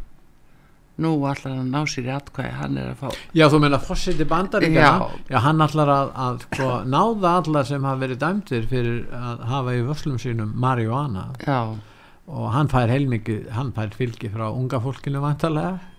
[1.02, 3.80] nú ætlar hann að ná sér í atkvæði hann er að fá Já þú meina
[3.82, 5.24] fórsiti bandaríkjana já.
[5.32, 9.74] já hann ætlar að, að sko, náða allar sem hafa verið dæmtir fyrir að hafa
[9.74, 11.26] í vöslum sínum Marjóna
[12.24, 15.93] og hann fær heilmikið hann fær fylgi frá unga fólkinu vantarlega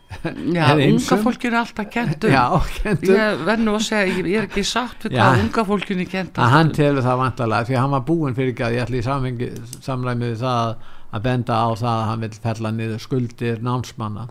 [0.56, 2.43] Já, unga fólkinu er alltaf kentur Já,
[2.82, 6.54] kentur Ég verður nú að segja, ég, er ekki sagt við hvað unga fólkinu kentur
[6.56, 9.49] Hann telur það vantarlega því að hann var búin fyrir ekki að ég ætli í
[9.86, 10.75] samræmið það
[11.15, 14.28] að benda á það að hann vil fella niður skuldir námsmanna.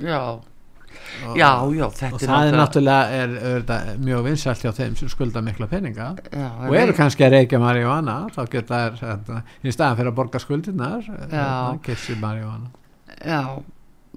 [0.00, 4.96] Já, og, já, já og það er náttúrulega er, er, er mjög vinsælt hjá þeim
[4.98, 6.12] sem skulda mikla peninga.
[6.28, 10.18] Já, og eru kannski að reykja marihuana þá geta þær hérna, í staðan fyrir að
[10.20, 11.52] borga skuldirnar hérna,
[11.86, 12.72] kissi marihuana.
[13.20, 13.42] Já,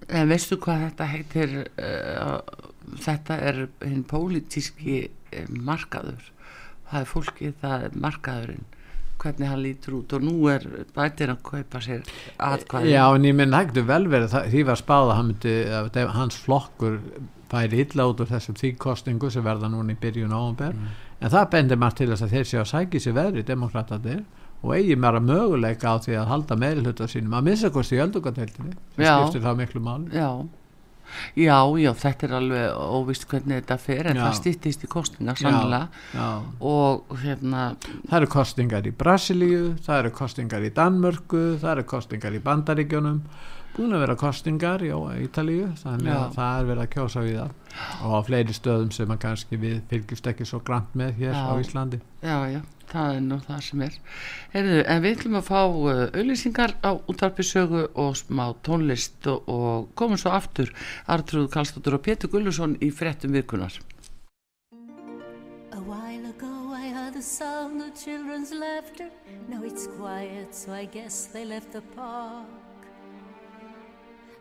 [0.09, 2.37] en veistu hvað þetta heitir uh,
[3.03, 6.31] þetta er hinn pólitíski uh, markaður.
[6.89, 8.65] Það er fólkið, það er markaðurinn
[9.23, 10.15] hvernig hann lítur út.
[10.17, 12.03] Og nú er bætir að kaupa sér
[12.43, 15.55] aðkvæði Já en ég minn hægtu vel verið því var spáð að myndi,
[16.17, 16.99] hans flokkur
[17.53, 20.93] færi illa út úr þessum þýkkostingu sem verða núna í byrjun áhumbur mm.
[21.21, 24.23] en það bendir maður til þess að þeir sé að sækja sér veðri demokratatir
[24.63, 27.97] og eigi mér að möguleika á því að halda meðl hluta sínum að missa kosti
[27.97, 30.13] í öldungatöldinni það skiptir þá miklu máli.
[30.15, 30.29] Já.
[31.37, 34.23] Já, já, þetta er alveg óvist hvernig þetta fer en já.
[34.23, 36.23] það stýttist í kostingar sannlega
[36.63, 37.65] og hérna
[38.07, 43.19] Það eru kostingar í Brasilíu það eru kostingar í Danmörku það eru kostingar í Bandaríkjónum
[43.73, 44.91] búin að vera kostingar í
[45.23, 47.57] Ítalíu þannig að það er verið að kjósa við það.
[48.05, 51.43] Og á fleiri stöðum sem að kannski við fylgjumst ekki svo grant með hér já.
[51.49, 52.01] á Íslandi.
[52.21, 52.61] Já, já
[52.93, 53.95] það er nú það sem er.
[54.53, 59.89] Heyrðu, en við ætlum að fá uh, auðlýsingar á útarpisögu og smá tónlist og, og
[59.99, 60.73] komum svo aftur.
[61.09, 63.79] Artrúð Kallstóttur og Pétur Gullusson í frettum vikunar
[65.73, 69.09] A while ago I heard the sound of children's laughter.
[69.49, 72.62] Now it's quiet so I guess they left the park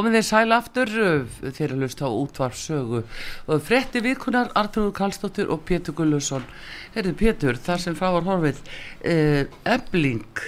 [0.00, 0.90] Komið þið sæl aftur
[1.42, 3.00] þegar að lusta á útvarpsögu
[3.52, 6.46] og frétti vikunar Artur Kallstóttir og Pétur Gullusson
[6.94, 8.62] Herðu Pétur, þar sem frá var horfið
[9.68, 10.40] Ebling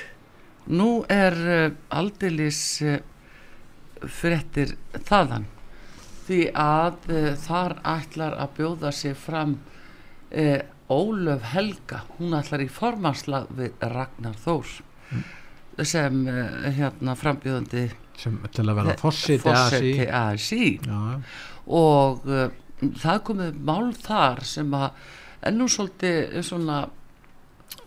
[0.73, 1.37] nú er
[1.93, 2.97] aldeilis uh,
[4.09, 4.73] fréttir
[5.05, 5.45] þaðan.
[6.25, 7.13] Því að
[7.45, 9.59] þar ætlar að bjóða sig fram
[10.89, 12.07] Ólöf Helga.
[12.17, 14.79] Hún ætlar í formanslag við Ragnar Þórs
[15.85, 20.67] sem uh, hérna frambjóðandi sem til að vera fórsiti ASI ASI
[21.67, 22.49] og uh,
[23.03, 24.91] það komið mál þar sem að
[25.51, 26.83] ennú svolítið svona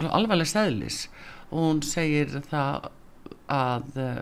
[0.06, 1.06] alvarleg stæðlis
[1.52, 2.90] og hún segir það
[3.52, 4.18] að uh,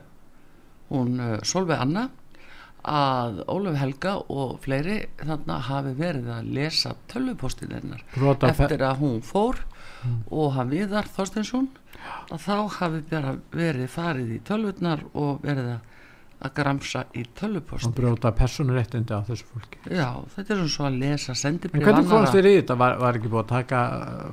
[0.91, 2.09] hún uh, Solveig Anna
[2.83, 8.03] að Ólaf Helga og fleiri þarna hafi verið að lesa tölvupóstinn hennar
[8.49, 9.61] eftir að hún fór
[10.27, 11.69] og hann viðar Þorstinsson
[12.31, 15.91] að þá hafi bara verið farið í tölvurnar og verið að,
[16.43, 20.85] að gramsa í og tölvupost brota personuréttindi á þessu fólki já, þetta er svona svo
[20.89, 22.77] að lesa en sendibrif hvernig komast þér í þetta?
[22.81, 23.81] Var, var ekki búið að taka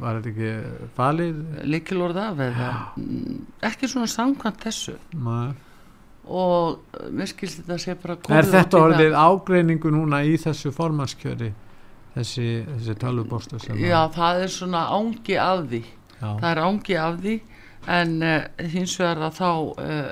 [0.02, 1.40] var þetta ekki falið?
[1.74, 5.50] líkilorð af eða mm, ekki svona samkvæmt þessu Nei.
[6.26, 11.52] og uh, mér skilst þetta sé bara er þetta orðið ágreiningu núna í þessu formannskjöri
[12.16, 13.84] þessi, þessi það.
[13.86, 17.38] já, það er svona ángi af því já, það er ángi af því
[18.00, 20.10] en uh, hins vegar að þá uh,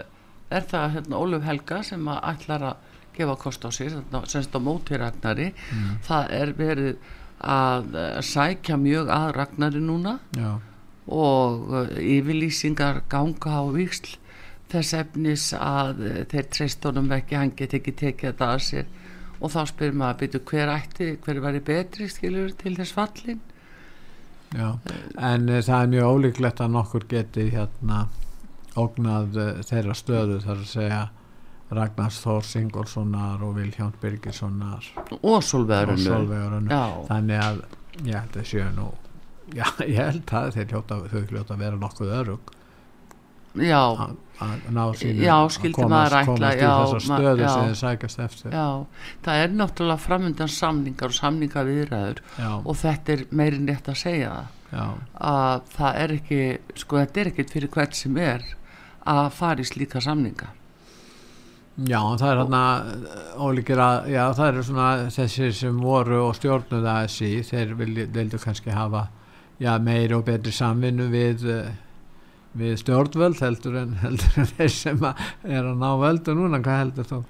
[0.51, 2.87] er það hérna Óluf Helga sem að ætlar að
[3.19, 3.97] gefa kost á sér
[4.31, 5.99] semst á móti Ragnari Mm.
[6.07, 6.97] það er verið
[7.39, 10.59] að uh, sækja mjög að Ragnari núna já,
[11.07, 14.17] og uh, yfirlýsingar ganga á vísl
[14.71, 18.87] þess efnis að uh, þeir treyst honum ekki, hann get ekki tekið þetta að sér
[19.39, 23.41] og þá spyrir maður að byrja hver ætti, hver væri betri skilur til þess fallin
[24.55, 24.79] já.
[25.19, 28.09] en það er mjög ólíklegt að nokkur geti hérna
[28.77, 31.01] ógnað uh, þeirra stöðu þar að segja
[31.79, 34.87] Ragnars Þór Singolsonar og Vilhján Birgissonar.
[35.21, 35.43] Og
[36.73, 37.59] já, þannig að
[38.07, 38.89] ég held að séu nú
[39.55, 42.55] já, ég held að þeir hljóta, þau hljóta að vera nokkuð örug
[43.59, 45.35] já, að að ná sínu Já,
[45.75, 47.49] komast, maður ætla, já, þessa ma- stöðu já.
[47.49, 48.53] sem þeir sækast eftir.
[48.55, 48.69] Já.
[49.25, 53.99] Það er náttúrulega framöndan samningar og samningar viðræður já, og þetta er meirinn rétt að
[54.05, 54.85] segja það já,
[55.33, 56.41] að það er ekki
[56.85, 58.47] sko þetta er ekkit fyrir hvert sem er
[59.09, 60.51] að fara í slíka samninga
[61.89, 62.63] já, það er hérna
[63.39, 68.75] ólíkir að, já, það eru svona þessir sem voru og stjórnuð ASI þeir vildu kannski
[68.75, 69.09] hafa
[69.63, 71.71] já, meiri og betri samvinnu við eh,
[72.59, 77.09] við stjórnvöld heldur en, heldur en þeir sem er að ná völdu núna, hvað heldur
[77.13, 77.23] þú?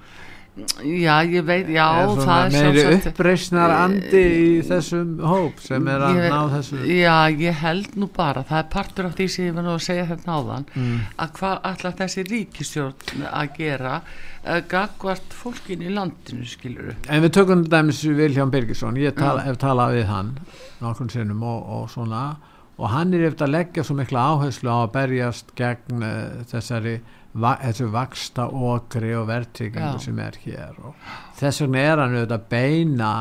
[0.85, 5.89] Já ég veit, já er það er meiri sjálfsagt- uppreisnar andi í þessum hóp sem
[5.89, 9.29] er að Ég- ná þessu já ég held nú bara það er partur af því
[9.35, 10.99] sem ég var nú að segja þetta áðan mm.
[11.19, 17.35] að hvað ætla þessi ríkistjórn að gera uh, gagvart fólkin í landinu skiluru En við
[17.39, 19.51] tökum dæmis Vilján Birgisson, ég tala, Já.
[19.51, 20.35] hef talað við hann
[20.81, 22.37] nokkur sinnum og, og svona
[22.79, 26.99] og hann er eftir að leggja svo mikla áherslu á að berjast gegn uh, þessari
[27.43, 30.05] va þessu vaksta okri og verðtryggingu Já.
[30.05, 33.13] sem er hér og þess vegna er hann auðvitað að beina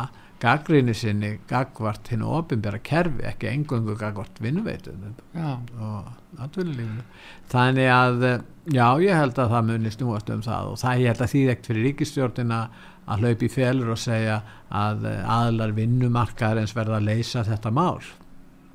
[0.41, 7.05] gaggrinni sinni gagvart hinn ofinbæra kerfi, ekki engungu gagvart vinnuveitum já, og atvinnulífinu.
[7.49, 8.27] Þannig að
[8.73, 11.41] já ég held að það muni snúast um það og það ég held að því
[11.47, 12.61] ekkert fyrir ríkistjórnina
[13.07, 17.71] að hlaupa í félur og segja að eh, aðlar vinnumarkaðar eins verða að leysa þetta
[17.73, 18.03] mál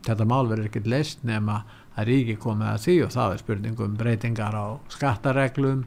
[0.06, 1.62] þetta mál verður ekkert leist nema
[1.96, 5.84] að ríki komið að því og það er spurningum breytingar á skattareglum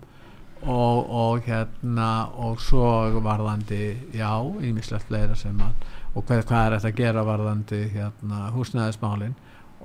[0.66, 2.10] og, og hérna
[2.42, 4.32] og svo varðandi já,
[4.66, 5.74] ímislegt fleira sem að
[6.16, 9.36] og hvað, hvað er þetta að gera varðandi hérna húsnæðismálin.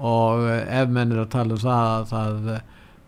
[0.01, 2.53] Og ef menn er að tala um það að það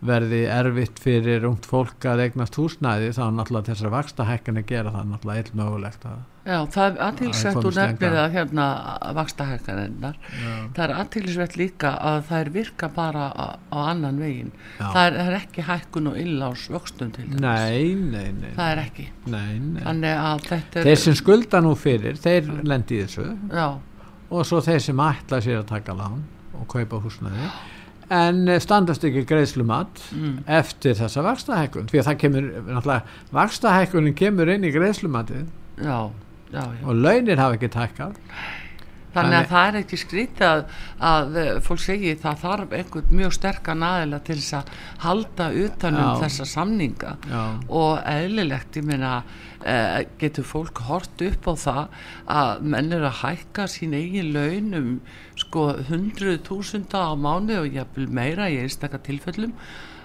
[0.07, 4.69] verði erfitt fyrir ungt fólk að eignast húsnæði þá er náttúrulega þessar vaksta hækkan að
[4.73, 8.65] gera það náttúrulega illmögulegt að já það er aðtilsvert og nefnir að hérna
[9.15, 10.17] vakstahækkaninnar
[10.75, 15.17] það er aðtilsvert líka að það er virka bara á, á annan vegin það er,
[15.19, 17.39] það er ekki hækkun og illás vöxtum til dæmis.
[17.39, 19.07] nei, nei, nei, það er ekki.
[19.31, 19.83] Nei, nei.
[20.11, 23.29] er þeir sem skulda nú fyrir þeir lendi í þessu.
[23.53, 23.67] Já,
[24.33, 26.25] og svo þeir sem ætla sér að taka lán
[26.59, 27.47] og kaupa húsnæði
[28.11, 34.51] en standast ekki greiðslumat mm, eftir þessa vakstahækkun því að það kemur, náttúrulega vakstahækkunin kemur
[34.55, 35.45] inn í greiðslumatið
[35.77, 35.99] já,
[36.51, 36.83] já, já.
[36.83, 38.19] og launir hafa ekki tækkað
[39.13, 40.61] Þannig að það er ekki skrítið að,
[41.09, 44.71] að eh, fólk segi það þarf einhvern mjög sterkan aðila til þess að
[45.03, 47.41] halda utanum þessa samninga Já.
[47.81, 49.11] og eðlilegt, ég meina
[49.61, 51.99] eh, getur fólk hort upp á það
[52.39, 54.89] að menn eru að hækka sín eigin laun um
[55.53, 59.53] sko hundruð túsunda á mánu og jafnvel meira í einstakka tilfellum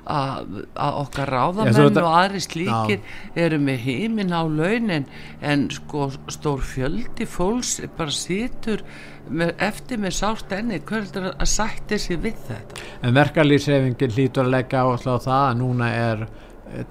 [0.09, 3.01] að, okkar ráðamenn og aðri slíkir
[3.36, 8.84] eru með heiminn á laun en, sko stór fjöldi fólks bara situr
[9.28, 10.82] með, eftir með sárt enni.
[10.84, 12.86] Hvernig að sætti sig við þetta?
[13.05, 16.24] En verkalýsreifingin hlýtur að leggja áherslu á það að núna er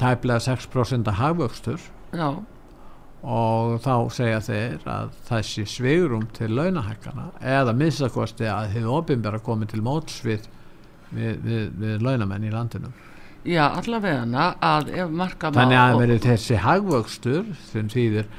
[0.02, 1.90] tæplega 6% hagvöxtur.
[2.14, 2.30] Já,
[3.26, 9.74] og þá segja þeir að þessi svigrum til launahækana eða minnstakosti að þið opinbera komið
[9.74, 10.46] til móts við,
[11.10, 12.92] við, við, launamenn í landinu.
[13.48, 18.30] já allavega að ef marka Þannig að verið þessi hagvöxtur sem þýðir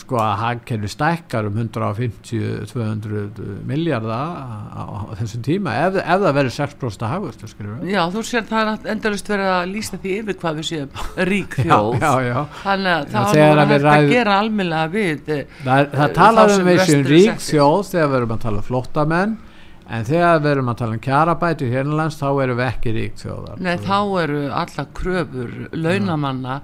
[0.00, 4.32] sko að hagkerfi stækkar um 150-200 miljardar
[4.74, 7.84] á, á þessum tíma ef, ef það verður 6% hagvöxtur skrifur við.
[7.94, 10.90] Já, þú sér það er endalust verið að lýsa því yfir hvað við séum
[11.30, 12.40] rík Já, þjóð já, já.
[12.62, 16.06] þannig að Já, það var að hægt að gera almennilega við eh, Það, er- það
[16.06, 18.66] Eh, talar þá um sem við er rík þjóð þegar við erum að tala um
[18.70, 19.32] flóttamenn
[19.86, 23.56] en þegar við erum að tala um kjarabæti hérnlands þá erum við ekki rík þjóðar
[23.62, 26.54] Nei, þá eru alla kröfur launamanna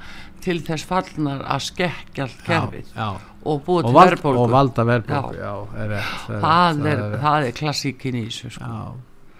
[0.43, 4.39] til þess fallnar að skekkja allt kerfið og Og, til verðbólgu.
[4.45, 5.39] og valda verðbólgu.
[5.83, 5.95] Er
[6.29, 8.71] það, er, það er klassíkin í þessu sko.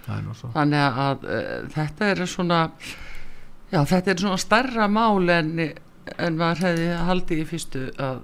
[0.09, 0.25] er
[0.57, 2.61] þannig að uh, þetta er svona
[3.73, 5.53] já, þetta er svona starra mál en,
[6.19, 8.23] en maður hefði haldið í fyrstu að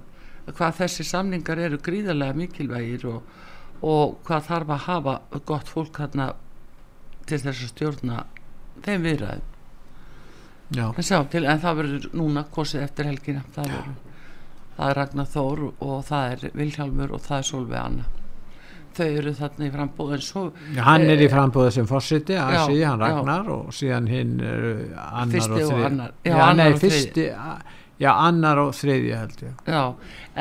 [0.49, 3.23] hvað þessi samningar eru gríðarlega mikilvægir og,
[3.85, 5.15] og hvað þarf að hafa
[5.45, 6.31] gott fólk þarna
[7.29, 8.23] til þess að stjórna
[8.85, 9.48] þeim viðræðum
[10.77, 13.41] en, sjá, til, en það verður núna kosið eftir helgina.
[13.55, 13.97] Það, verður,
[14.77, 18.07] það er Ragnar Þór og það er Vilhjálmur og það er Solveig Anna.
[18.99, 20.13] Þau eru þarna í frambúð
[20.75, 22.89] Já, hann er í frambúðu sem fórsiti Já, hann já.
[22.99, 24.65] Ragnar og síðan hinn er
[24.97, 27.27] annar Fyrsti og þriði.
[27.99, 29.55] Já, annar og þriði held ég.
[29.67, 29.81] Já,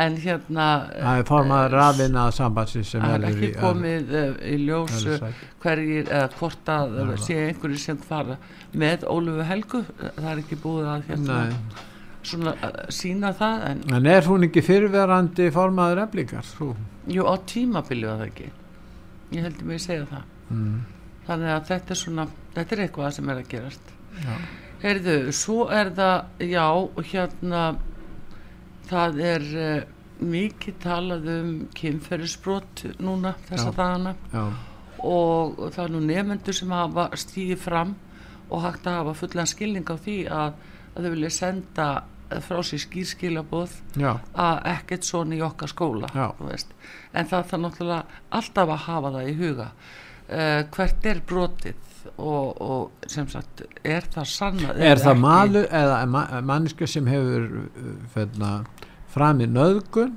[0.04, 4.28] en hérna það er formaður rafina sambandsins sem það er verður ekki í komið uh,
[4.38, 5.48] í ljós öðru uh, sæti.
[5.64, 6.94] hverjir eða hvort að
[7.24, 8.36] sé einhverjir sem fara
[8.78, 9.80] með Ólöfu Helgu.
[10.04, 11.40] Það er ekki búið að hérna,
[12.28, 12.54] svona
[12.94, 16.46] sína það en en er hún ekki fyrirverandi formaður eflingar?
[16.46, 16.76] Svo
[17.08, 18.48] jú á tímabili var það ekki.
[19.34, 20.34] Ég mig að segja það.
[20.48, 20.78] Mm.
[21.26, 23.90] þannig að þetta er svona þetta er eitthvað sem er að gerast.
[24.22, 24.36] Já,
[24.82, 26.66] heyrðu, svo er það já,
[27.12, 27.62] hérna
[28.88, 29.78] það er uh,
[30.18, 33.76] mikið talað um kynferðisbrot núna þessa Já.
[33.76, 34.14] dagana.
[34.32, 34.44] Já,
[35.06, 37.96] og það er nú nefnendur sem hafa stíðið fram
[38.48, 40.56] og hægt að hafa fullan skilning á því að,
[40.94, 41.88] að þau vilja senda
[42.44, 43.76] frá sér skýrskilaboð
[44.36, 49.36] að ekkert svona í okkar skóla en það þarf náttúrulega alltaf að hafa það í
[49.38, 49.68] huga.
[50.28, 55.62] Uh, hvert er brotið og, og sem sagt er það sannað er eða það malu
[55.80, 58.50] eða ma manneska sem hefur uh, hérna,
[59.14, 60.16] framið nöðgun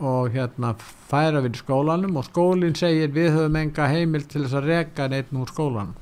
[0.00, 0.74] og hérna
[1.10, 5.08] færa við í skólanum og skólinn segir við höfum enga heimil til þess að reka
[5.12, 5.96] neitt úr skólanum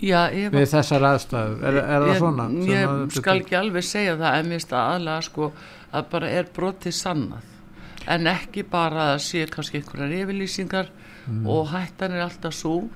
[0.00, 2.44] Já, við þessar aðstæður, er, er það ég, svona?
[2.48, 5.48] sem ég þetta- skal ekki alveg segja það en mér það aðlega sko
[5.92, 10.88] að bara er brotið sannað en ekki bara að sé kannski einhverjar yfirlýsingar
[11.30, 11.44] Mm.
[11.52, 12.88] og hættan er alltaf svo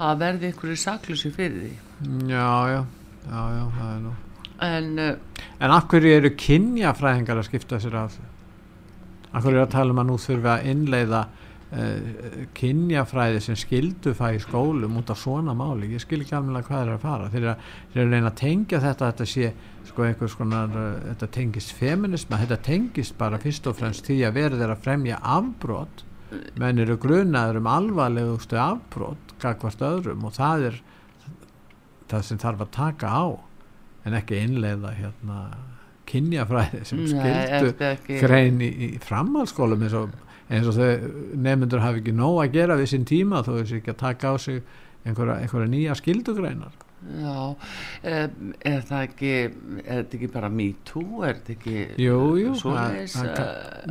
[0.00, 1.72] að verði einhverju saklusi fyrir því.
[2.30, 2.80] Já, já,
[3.26, 4.14] já, já, það er nú.
[4.60, 8.16] En uh, en af hverju eru kynjafræðingar að skipta sér af
[9.30, 14.14] af hverju er að tala um að nú þurfi að innleiða uh, kynjafræði sem skildu
[14.16, 15.92] það í skólum út af svona máli?
[15.94, 17.30] Ég skil ekki alveg hvað er að fara.
[17.32, 17.66] Þeir eru að,
[18.00, 19.52] reyna að tengja þetta þetta sé
[19.90, 24.38] sko einhvers konar uh, þetta tengist feminisma, þetta tengist bara fyrst og fremst því að
[24.40, 26.06] verður að fremja afbrot.
[26.62, 30.80] Menn eru grunaður um alvarlegustu afbrot gagvart öðrum og það er
[32.10, 33.24] það sem þarf að taka á
[34.08, 35.38] en ekki innleiða hérna
[36.10, 40.14] kynjafræði sem skildu grein í, í framhaldsskólum eins og,
[40.50, 41.10] eins og þau
[41.46, 44.34] nefndur hafi ekki nóg að gera við sinn tíma þó þessi ekki að taka á
[44.42, 44.62] sig
[45.06, 47.36] einhverja, einhverja nýja skildugreinar já,
[48.12, 49.52] um, er það ekki er
[49.86, 52.90] þetta ekki bara me too er þetta ekki Jú, jú, uh,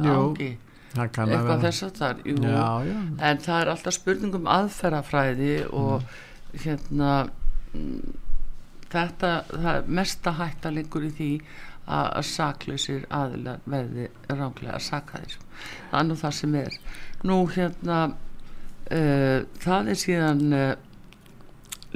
[0.04, 0.52] jú, ági
[0.98, 2.98] eitthvað þess að já,
[3.30, 6.06] en það er alltaf spurning um aðferðafræði og
[6.64, 7.12] hérna
[7.74, 8.16] mm,
[8.90, 11.32] þetta, það mesta hætta liggur í því
[11.90, 15.38] að, að saklausir aðilar verði ránglega sakaðir
[15.92, 16.80] það er nú það sem er.
[17.28, 20.72] Nú hérna uh, það er síðan uh,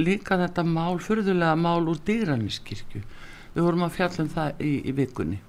[0.02, 3.04] líka þetta mál, furðulega mál úr dýraniskirkju
[3.54, 5.40] við vorum að fjalla um það í, í vikunni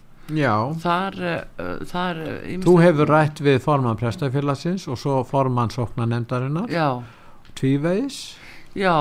[0.80, 6.70] þar, uh, þar uh, ýmislegt- þú hefur rætt við formann prestafélagsins og svo formann sóknanemdarinnar,
[6.72, 7.02] já,
[7.54, 8.36] tvívegis.
[8.74, 8.96] Já,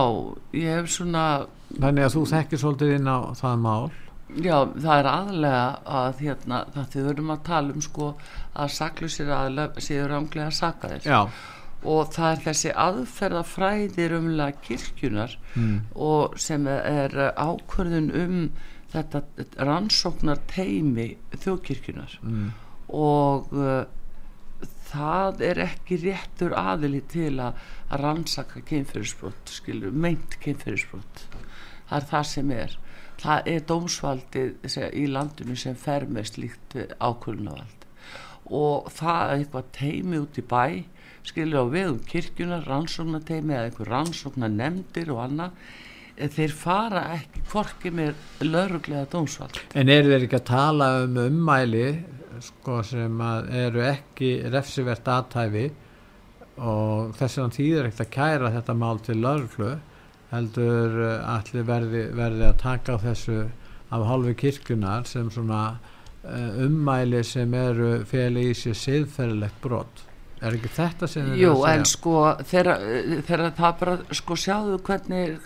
[0.54, 1.48] ég hef svona
[1.80, 3.92] þannig að þú þekkir svolítið inn á það mál.
[4.34, 8.14] Já, það er aðlega að hérna, þau verðum að tala um sko
[8.54, 11.06] að saklusir aðlega séu ránglega sakaðir.
[11.06, 11.28] Já,
[11.84, 15.74] og það er þessi aðferðafræði rumlega kirkjunar mm.
[15.96, 18.38] og sem er ákvörðun um
[18.94, 22.52] þetta rannsóknar teimi þjóðkirkjunar Mm.
[22.94, 23.86] og uh,
[24.94, 27.58] það er ekki réttur aðili til að,
[27.90, 31.26] að rannsaka kynferðisbrott skilur, meint kynferðisbrott
[31.90, 32.78] það er það sem er.
[33.24, 37.86] Það er dómsvaldið í landinu sem fer með slíkt ákvörðunavald
[38.54, 40.66] og það er eitthvað teimi út í bæ
[41.24, 45.62] skilur á vegum kirkjunar rannsóknateimi eða einhver rannsóknanemndir og annað
[46.18, 48.14] þeir fara ekki hvorki með
[48.46, 49.60] lauruglega dómsvald.
[49.76, 51.88] En eru þeir ekki að tala um ummæli
[52.44, 55.66] sko, sem að eru ekki refsivert aðtæfi
[56.64, 59.72] og þess vegna þýðir ekkert að kæra þetta mál til lauruglu
[60.34, 60.96] heldur
[61.30, 63.40] allir verði, verði að taka á þessu
[63.94, 70.06] af hálfu kirkjunar sem svona uh, ummæli sem eru feli í sér siðferðilegt brot.
[70.44, 71.92] Er ekki þetta sem þeir Jú, eru að en segja?
[71.94, 72.16] sko
[72.50, 72.88] þegar,
[73.30, 75.46] þegar það bara sko sjáðu hvernig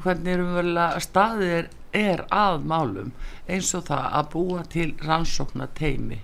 [0.00, 3.10] hvernig umverulega staðið er, er að málum
[3.48, 6.22] eins og það að búa til rannsókna teimi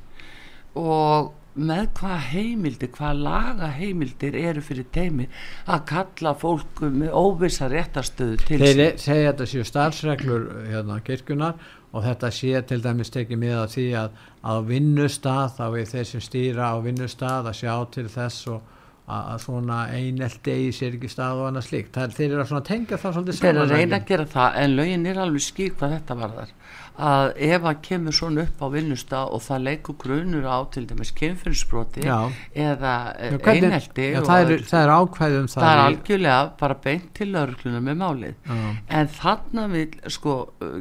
[0.79, 5.27] og með hvað heimildir, hvað laga heimildir eru fyrir teimi
[5.66, 8.83] að kalla fólku með óvissa réttastöðu til Þeir sín.
[8.85, 11.59] e- segja þetta séu starfsreglur hérna kirkjunar
[11.93, 14.11] og þetta sé til dæmis tekið með að því að
[14.45, 18.62] á vinnustað þá er þeir sem stýra á vinnustað að sjá til þess og
[19.09, 21.95] að, að svona einelti eigi sér ekki stað og annað slíkt.
[21.97, 24.29] Það er, þeir eru að tengja það svolítið Þeir eru að saman, reyna að gera
[24.37, 26.55] það en lögin er alveg skýr hvað þetta varðar
[26.99, 31.13] að ef að kemur svona upp á vinnusta og það leikur grunur á til dæmis
[31.15, 32.17] kynfyrirsbroti Já.
[32.59, 37.07] eða eh, já, og það, er, það er ákvæðum það, það er algjörlega bara beint
[37.15, 38.59] til laurugluna með málið Já.
[38.99, 39.87] en þarna vil
[40.17, 40.35] sko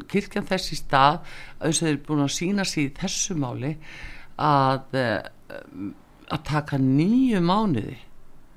[0.09, 1.19] kirkjan þess í stað
[1.61, 3.75] eins og þeir eru búin að sína sér í þessu máli
[4.41, 5.21] að uh,
[6.33, 7.99] að taka nýju mánuði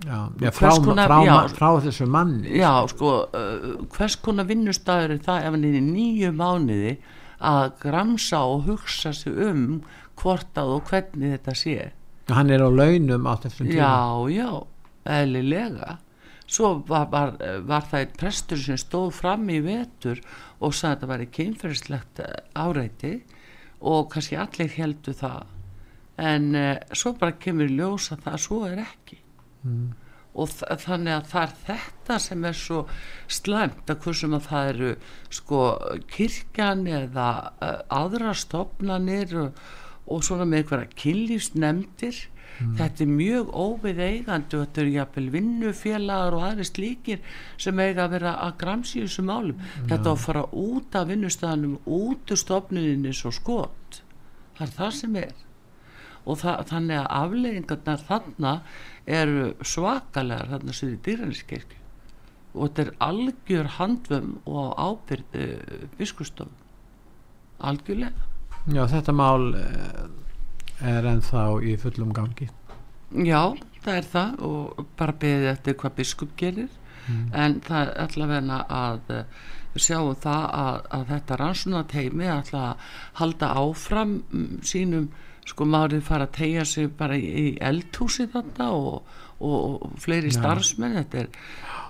[0.06, 1.36] já, já, frá, konar- frá, já.
[1.54, 3.14] frá, þessu manni já sko.
[3.30, 6.92] uh, hvers konar vinnustæður er það ef hann er í nýju mánuði
[7.40, 9.80] að gramsa og hugsa sig um
[10.20, 11.76] hvort að og hvernig þetta sé?
[12.28, 13.80] Hann er á launum á þessum tíma.
[13.80, 13.96] Já,
[14.36, 14.50] já,
[15.08, 15.96] eðlilega.
[16.50, 17.32] Svo var, var,
[17.64, 20.20] var það einn prestur sem stóð fram í vetur
[20.60, 22.22] og sagði að þetta væri kynferðislegt
[22.58, 23.12] áreiti
[23.80, 25.48] og kannski allir heldu það.
[26.20, 29.20] En uh, svo bara kemur í ljós að það svo er ekki
[29.60, 29.92] Mm.
[30.40, 32.80] og þa þannig að það er þetta sem er svo
[33.28, 34.90] slæmt að hversum að það eru
[35.40, 35.62] sko
[36.14, 39.64] kirkjan eða uh, aðra stopnanir og,
[40.06, 42.22] og svona með einhverja kynlífsnefndir.
[42.60, 47.22] Þetta er mjög óvið eigandi og þetta eru jafnvel vinnufélagar og aðri slíkir
[47.56, 49.62] sem eiga að vera að gramsi í þessu málum.
[49.88, 54.02] Þetta á að fara út af vinnustæðanum út úr stopnuninni svo skot.
[54.58, 55.32] Það er það sem er
[56.24, 58.54] og það, þannig að afleiðingarnar þarna
[59.20, 61.78] eru svakalegar þarna sem í dýraniskirkju
[62.50, 66.56] og þetta er algjör handvum og ábyrð uh, biskustofn
[67.60, 68.26] algjörlega.
[68.72, 70.02] Já, þetta mál eh,
[70.90, 72.48] er ennþá í fullum gangi.
[73.10, 73.52] Já,
[73.84, 74.34] það er það.
[74.46, 76.70] Og bara beðið eftir hvað biskup gerir.
[77.34, 79.08] En það er allavega að
[79.72, 82.84] við sjáum það að, að þetta rannsóna teimi ætla að
[83.20, 85.08] halda áfram mm, sínum
[85.50, 90.96] sko márið fara að tegja sig bara í, eldhúsi þarna og, og, og fleiri starfsmenn
[91.00, 91.28] þetta er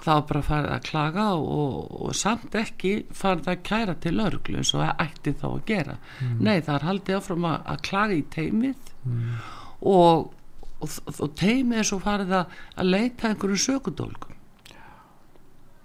[0.00, 4.74] þá bara farið að klaga og, og samt ekki farið að kæra til örglu eins
[4.76, 5.96] og ætti þá að gera.
[6.40, 8.92] Nei það er haldið áfram að, að klaga í teimið
[9.92, 10.34] og,
[10.80, 14.36] og, teimið er svo farið að, að leita einhverju sökudólkum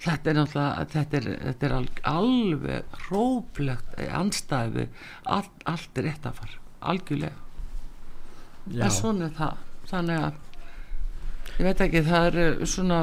[0.05, 1.75] þetta er náttúrulega þetta er, þetta er
[2.11, 4.87] alveg hróplegt anstæði
[5.23, 6.61] all, allt er rétt að fara
[6.91, 7.44] algjörlega
[8.71, 9.63] já, en svona það.
[9.89, 10.41] Þannig að
[11.55, 13.01] ég veit ekki það eru svona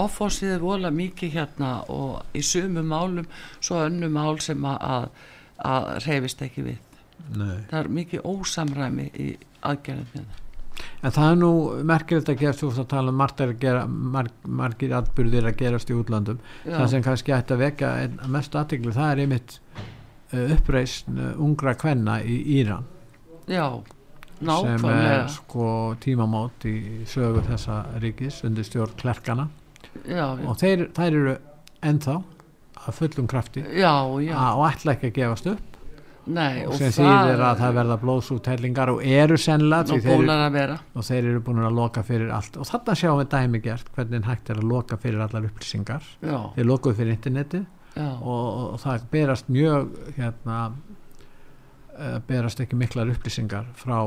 [0.00, 3.28] offósið er vola mikið hérna og í sumu málum
[3.60, 5.08] svo önnu mál sem að,
[5.58, 6.78] að, reyfist ekki við.
[7.36, 7.58] Nei.
[7.70, 9.28] Það er mikið ósamræmi í
[9.60, 10.38] aðgerðum hérna.
[11.02, 11.52] En það er nú
[11.86, 15.58] merkilegt að gerast þú veist að tala um margt að gera, marg, margir atbyrðir að
[15.60, 16.76] gerast í útlandum Já.
[16.78, 19.56] það sem kannski ætti að einn mest aðtegli það er einmitt
[20.32, 22.88] uh, uppreisn uh, ungra kvenna í Íran.
[23.50, 23.82] Já,
[24.42, 25.70] sem nákvæmlega er sko
[26.02, 26.76] tímamót í
[27.08, 29.48] sögu þessa ríkis undir stjórn klerkana
[30.06, 31.34] já, og þeir, þær eru
[31.82, 32.16] ennþá
[32.82, 33.62] að fullum krafti.
[33.78, 35.68] Já, og ætla ekki að gefast upp.
[36.22, 41.40] Nei, og sem þýðir að það verða blóðsúthellingar og eru því þeir, og þeir eru
[41.42, 42.58] búin að loka fyrir allt.
[42.62, 46.06] Og þarna sjáum við dæmi gert hvernig hægt er að loka fyrir allar upplýsingar.
[46.22, 47.64] Já, þeir lokuðu fyrir interneti
[47.98, 50.60] og, og það berast mjög hérna
[51.98, 53.98] uh, berast ekki miklar upplýsingar frá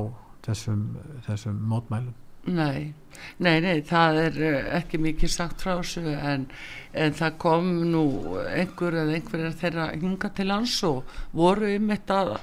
[0.45, 0.85] þessum,
[1.27, 2.13] þessum mótmælum
[2.45, 2.93] nei
[3.41, 6.45] nei, nei, það er eh, ekki mikið sagt frá þessu en,
[6.93, 8.05] en það kom nú
[8.43, 12.35] einhver eða einhverjar þeirra hinga til lands og voru einmitt að,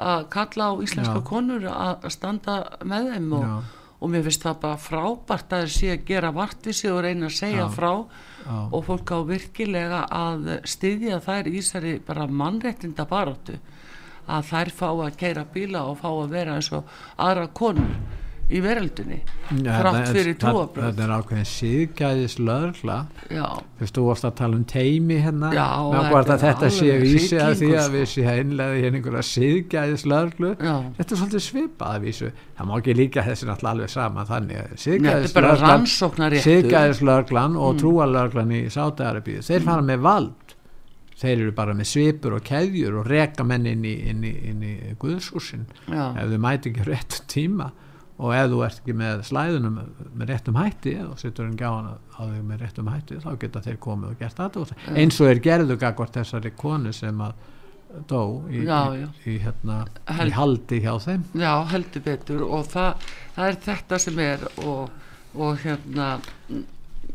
[0.00, 1.26] að kalla á íslenska Já.
[1.28, 5.92] konur að standa með þeim og, og mér finnst það bara frábært að þeir sé
[5.94, 7.74] að gera vart við sig og reyna að segja Já.
[7.76, 8.56] frá Já.
[8.64, 13.60] og fólk á virkilega að styðja þær í þessari bara mannréttinda baráttu
[14.28, 16.84] að þær fá að keira bíla og fá að vera eins og
[17.18, 17.96] aðra konur
[18.52, 19.22] í veröldunni
[19.64, 22.96] Ja, þrátt það- fyrir trúabröð þetta er ákveðin síðgæðis lögla
[23.32, 23.46] já,
[23.80, 25.48] Fyrst þú varst að tala um teimi hérna.
[25.56, 25.64] Já,
[26.28, 27.94] þetta þetta sé vísi að því að sko.
[27.94, 30.04] við sé einlega hérna einhverja síðgæðis
[30.60, 32.30] já, Þetta er svolítið svipað að vísu.
[32.58, 34.56] Það má ekki líka þessi náttúrulega alveg sama þannig
[35.64, 36.44] rannsóknaréttur.
[36.44, 37.80] Síðgæðislöglan og Mm.
[37.80, 40.54] trúalöglan í Sátaðarabíu Þeir fara með vald
[41.20, 44.62] Þeir eru bara með svipur og keðjur og reka menn inn í, inn í, inn
[44.66, 45.66] í Guðshúsin.
[45.86, 47.68] Já, ef þau mæti ekki á réttum tíma
[48.18, 49.78] og ef þú ert ekki með slæðunum
[50.14, 53.78] með réttum hætti og setur en gáðan á þau með réttum hætti þá geta þeir
[53.86, 54.66] komið og gert þetta
[55.02, 57.32] eins og er gerðu gagvart þessari konu sem að
[58.10, 59.08] dó í, Já, í, já.
[59.30, 61.24] í, hérna, Held- í haldi hjá þeim.
[61.38, 62.40] Já, heldur betur.
[62.46, 63.04] Og það,
[63.36, 64.88] það er þetta sem er og,
[65.34, 66.08] og hérna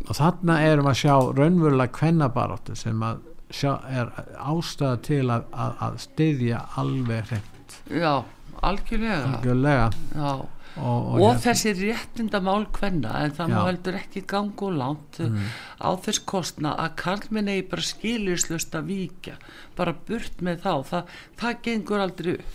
[0.08, 5.98] og þarna erum að sjá raunverulega kvennabaráttu sem að er ástæða til að, að, að
[6.06, 7.76] styðja alveg hreint.
[7.90, 8.14] Já,
[8.62, 9.34] algjörlega.
[9.40, 9.90] Algjörlega.
[10.16, 10.32] Já.
[10.80, 13.64] Og, og, og hérna- þessi réttindamál kvenna en það má Já.
[13.68, 15.48] heldur ekki ganga og langt Mm.
[15.82, 19.34] á þess kostna að karlminn eigi bara skiljuslust að víkja
[19.76, 20.74] bara burt með þá.
[20.92, 21.04] Það,
[21.42, 22.54] það gengur aldrei upp.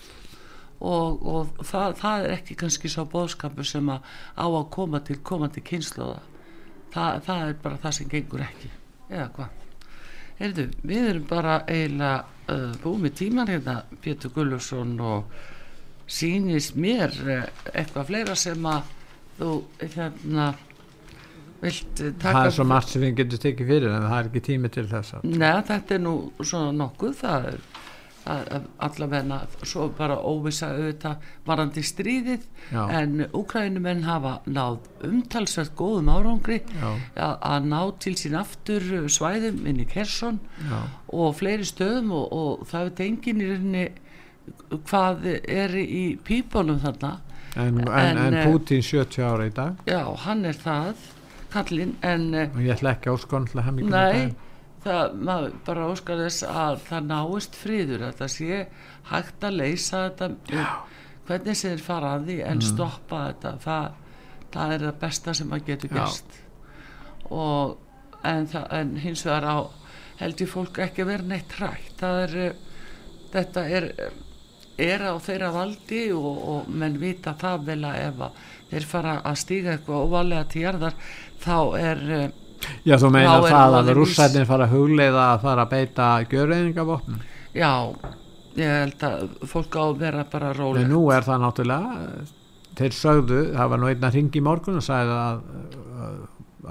[0.85, 4.01] Og, og það, það er ekki kannski svo bóðskapur sem að
[4.39, 6.21] á að koma til komandi kynsluða
[6.95, 8.71] það, það er bara það sem gengur ekki.
[9.11, 9.64] Eða hvað
[10.41, 15.37] Heyrðu, við erum bara eiginlega uh, búið með tíman hérna Pétur Gullursson og
[16.11, 18.89] sýnist mér uh, eitthvað fleira sem að
[19.39, 20.49] þú hérna
[21.63, 24.31] vilt uh, taka það er svo margt sem við getum tekið fyrir en það er
[24.31, 27.63] ekki tími til þess að Nei, þetta er nú svona nokkuð það er
[28.25, 32.83] það er allavega svo bara óvisa auðvitað varandi stríðið Já.
[33.01, 39.83] en Úkrænumenn hafa náð umtalsvert góðum árangri að, að ná til sín aftur svæðum inn
[39.85, 40.81] í Kersson Já.
[41.13, 43.87] og fleiri stöðum og, og það veit enginn í rauninni
[44.89, 47.19] hvað er í pípunum þarna
[47.57, 51.05] en, en, En, en eh, Putin 70 ára í dag já, hann er það
[51.55, 54.35] kallinn, en eh, ég ætla ekki áskonlega hemmingum nei það,
[54.85, 58.59] maður bara óskar þess að það náist friður að það sé
[59.11, 63.87] hægt að leysa þetta upp, hvernig þeir fara að því en stoppa þetta það,
[64.57, 66.05] það er það besta sem að getur Já.
[67.31, 67.79] og
[68.25, 69.57] en, það, en hins vegar á
[70.21, 71.91] held ég fólk ekki að vera neitt hrætt.
[72.01, 72.63] Það er eh,
[73.35, 73.91] þetta er
[74.75, 78.23] er á þeirra valdi og, og menn vita það vel að ef
[78.73, 80.97] þeir fara að stíga eitthvað óvalega til jarðar
[81.45, 82.25] þá er eh,
[82.85, 87.25] Já, þú er það að alveg rússætin fara að hugleiða að fara að beita gjörreiðingavopnum
[87.55, 87.73] Já,
[88.59, 92.25] ég held að fólk á að vera bara en róleg nú er það náttúrulega
[92.79, 95.43] þeir sögðu, það var nú einn að ringi í morgun og sagði að,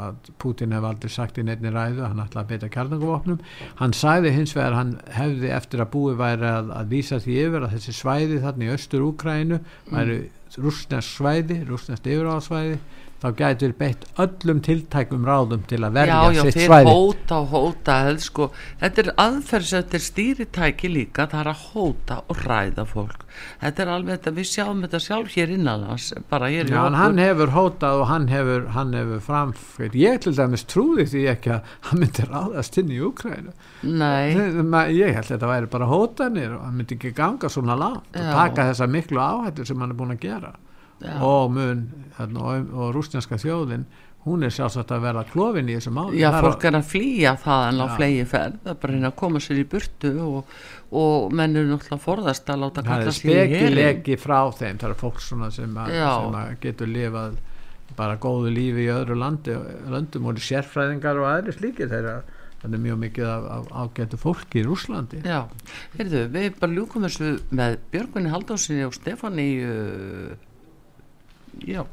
[0.03, 3.43] að, Putin hef aldrei sagt í neittni ræðu að hann ætla að beita kjarnangavopnum
[3.79, 7.67] hann sagði hins vegar hann hefði eftir að búi væri að, að vísa því yfir
[7.67, 9.59] að þessi svæði þarna í austur Úkrænu
[9.91, 10.17] væri
[10.57, 12.81] rússnesk svæði, rússnesk yfiráðsvæði
[13.23, 17.37] þá gætur beitt öllum tiltækum ráðum til að verja Já, já, sitt þeir svæði hóta
[17.39, 18.47] og hóta sko.
[18.81, 23.23] Þetta er aðferð sem þetta er stýritæki líka, það er að hóta og ræða fólk.
[23.63, 26.83] Þetta er alveg þetta, við sjáum þetta sjálf hér innanlands, bara hér í Já, en
[26.93, 26.99] okkur.
[26.99, 31.53] hann hefur hótað og hann hefur, hann hefur framfætt, ég til dæmis trúði því ekki
[31.55, 34.35] að hann myndi ráðast inn í Úkrænu Nei,
[34.93, 38.21] ég held að þetta væri bara hótanir og hann myndi ekki ganga svona langt og
[38.21, 38.29] Já.
[38.37, 40.62] taka þessa miklu áhættu sem hann er búin að gera Já.
[41.23, 41.85] Og mun
[42.17, 43.85] þarna, og, og rústjanska þjóðin
[44.23, 46.19] hún er sjálfsagt að vera klofin í þessu máli.
[46.21, 48.93] Já, Það er fólk er að flýja það en á flegi ferð, það er bara
[48.93, 50.53] reyna að koma sér í burtu og,
[51.01, 53.57] og menn eru náttúrulega forðast að láta það kalla er sér í herin.
[53.57, 54.79] spekilegi frá þeim.
[54.79, 57.41] Það er fólk svona sem, að, sem að getur lifað
[57.97, 59.57] bara góðu lífi í öðru landi,
[59.91, 62.15] löndum og sérfræðingar og aðri slíkir þeirra.
[62.63, 65.41] Það er mjög mikið af, af ágætu fólki í Rúslandi Já,
[65.97, 70.29] heyrðu, við bara ljúkum þessu með Björgunni Haldósinni og Stefáni uh,
[71.67, 71.83] já,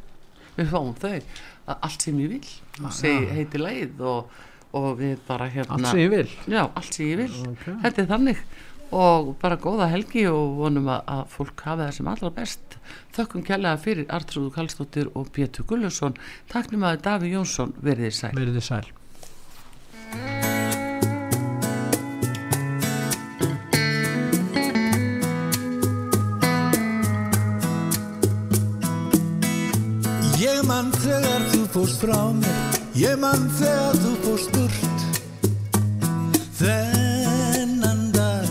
[0.56, 1.18] við fáum þau.
[1.70, 2.54] Allt sem ég vil.
[2.80, 4.40] Ah, seg, heiti leið og,
[4.76, 7.30] og við bara hérna allt sem ég vil, já, sem ég vil.
[7.52, 7.78] Okay.
[7.84, 8.42] þetta er þannig.
[8.90, 12.78] Og bara góða helgi og vonum að, að fólk hafa það sem allra best.
[13.14, 16.18] Þökkum kjælega fyrir Artrúðu Kallstóttir og Pétur Gullusson
[16.50, 17.76] taknum að Daví Jónsson.
[17.86, 18.32] Verðið sæl.
[18.34, 20.58] Verðið sæl.
[30.80, 32.76] mann þegar þú fórst frá mér.
[32.96, 35.00] Ég mann þegar þú fórst burt.
[36.56, 38.48] Þennan dag.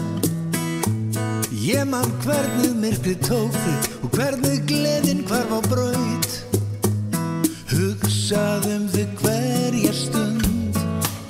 [1.49, 3.73] Ég mann hvernig myrkri tófi
[4.03, 6.29] Og hvernig gleðin hvarf á braut.
[7.73, 10.77] Hugsaðum þig hverja stund.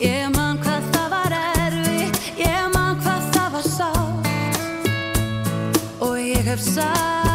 [0.04, 2.12] Ég mann hvað það var erfi
[2.44, 4.28] Ég mann hvað það var sátt
[6.04, 7.29] Og ég hef sagt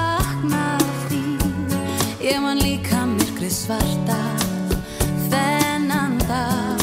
[3.65, 4.17] svarta
[5.31, 6.83] þennan dag.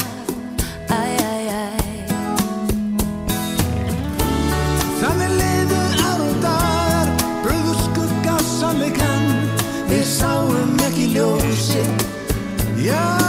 [0.90, 2.10] Æj, æj, æj
[4.98, 7.14] Þannig liðu ár og dagar
[7.44, 9.26] Bröður skugga sannleikann
[9.92, 11.86] Við sáum ekki ljósi
[12.82, 13.21] Já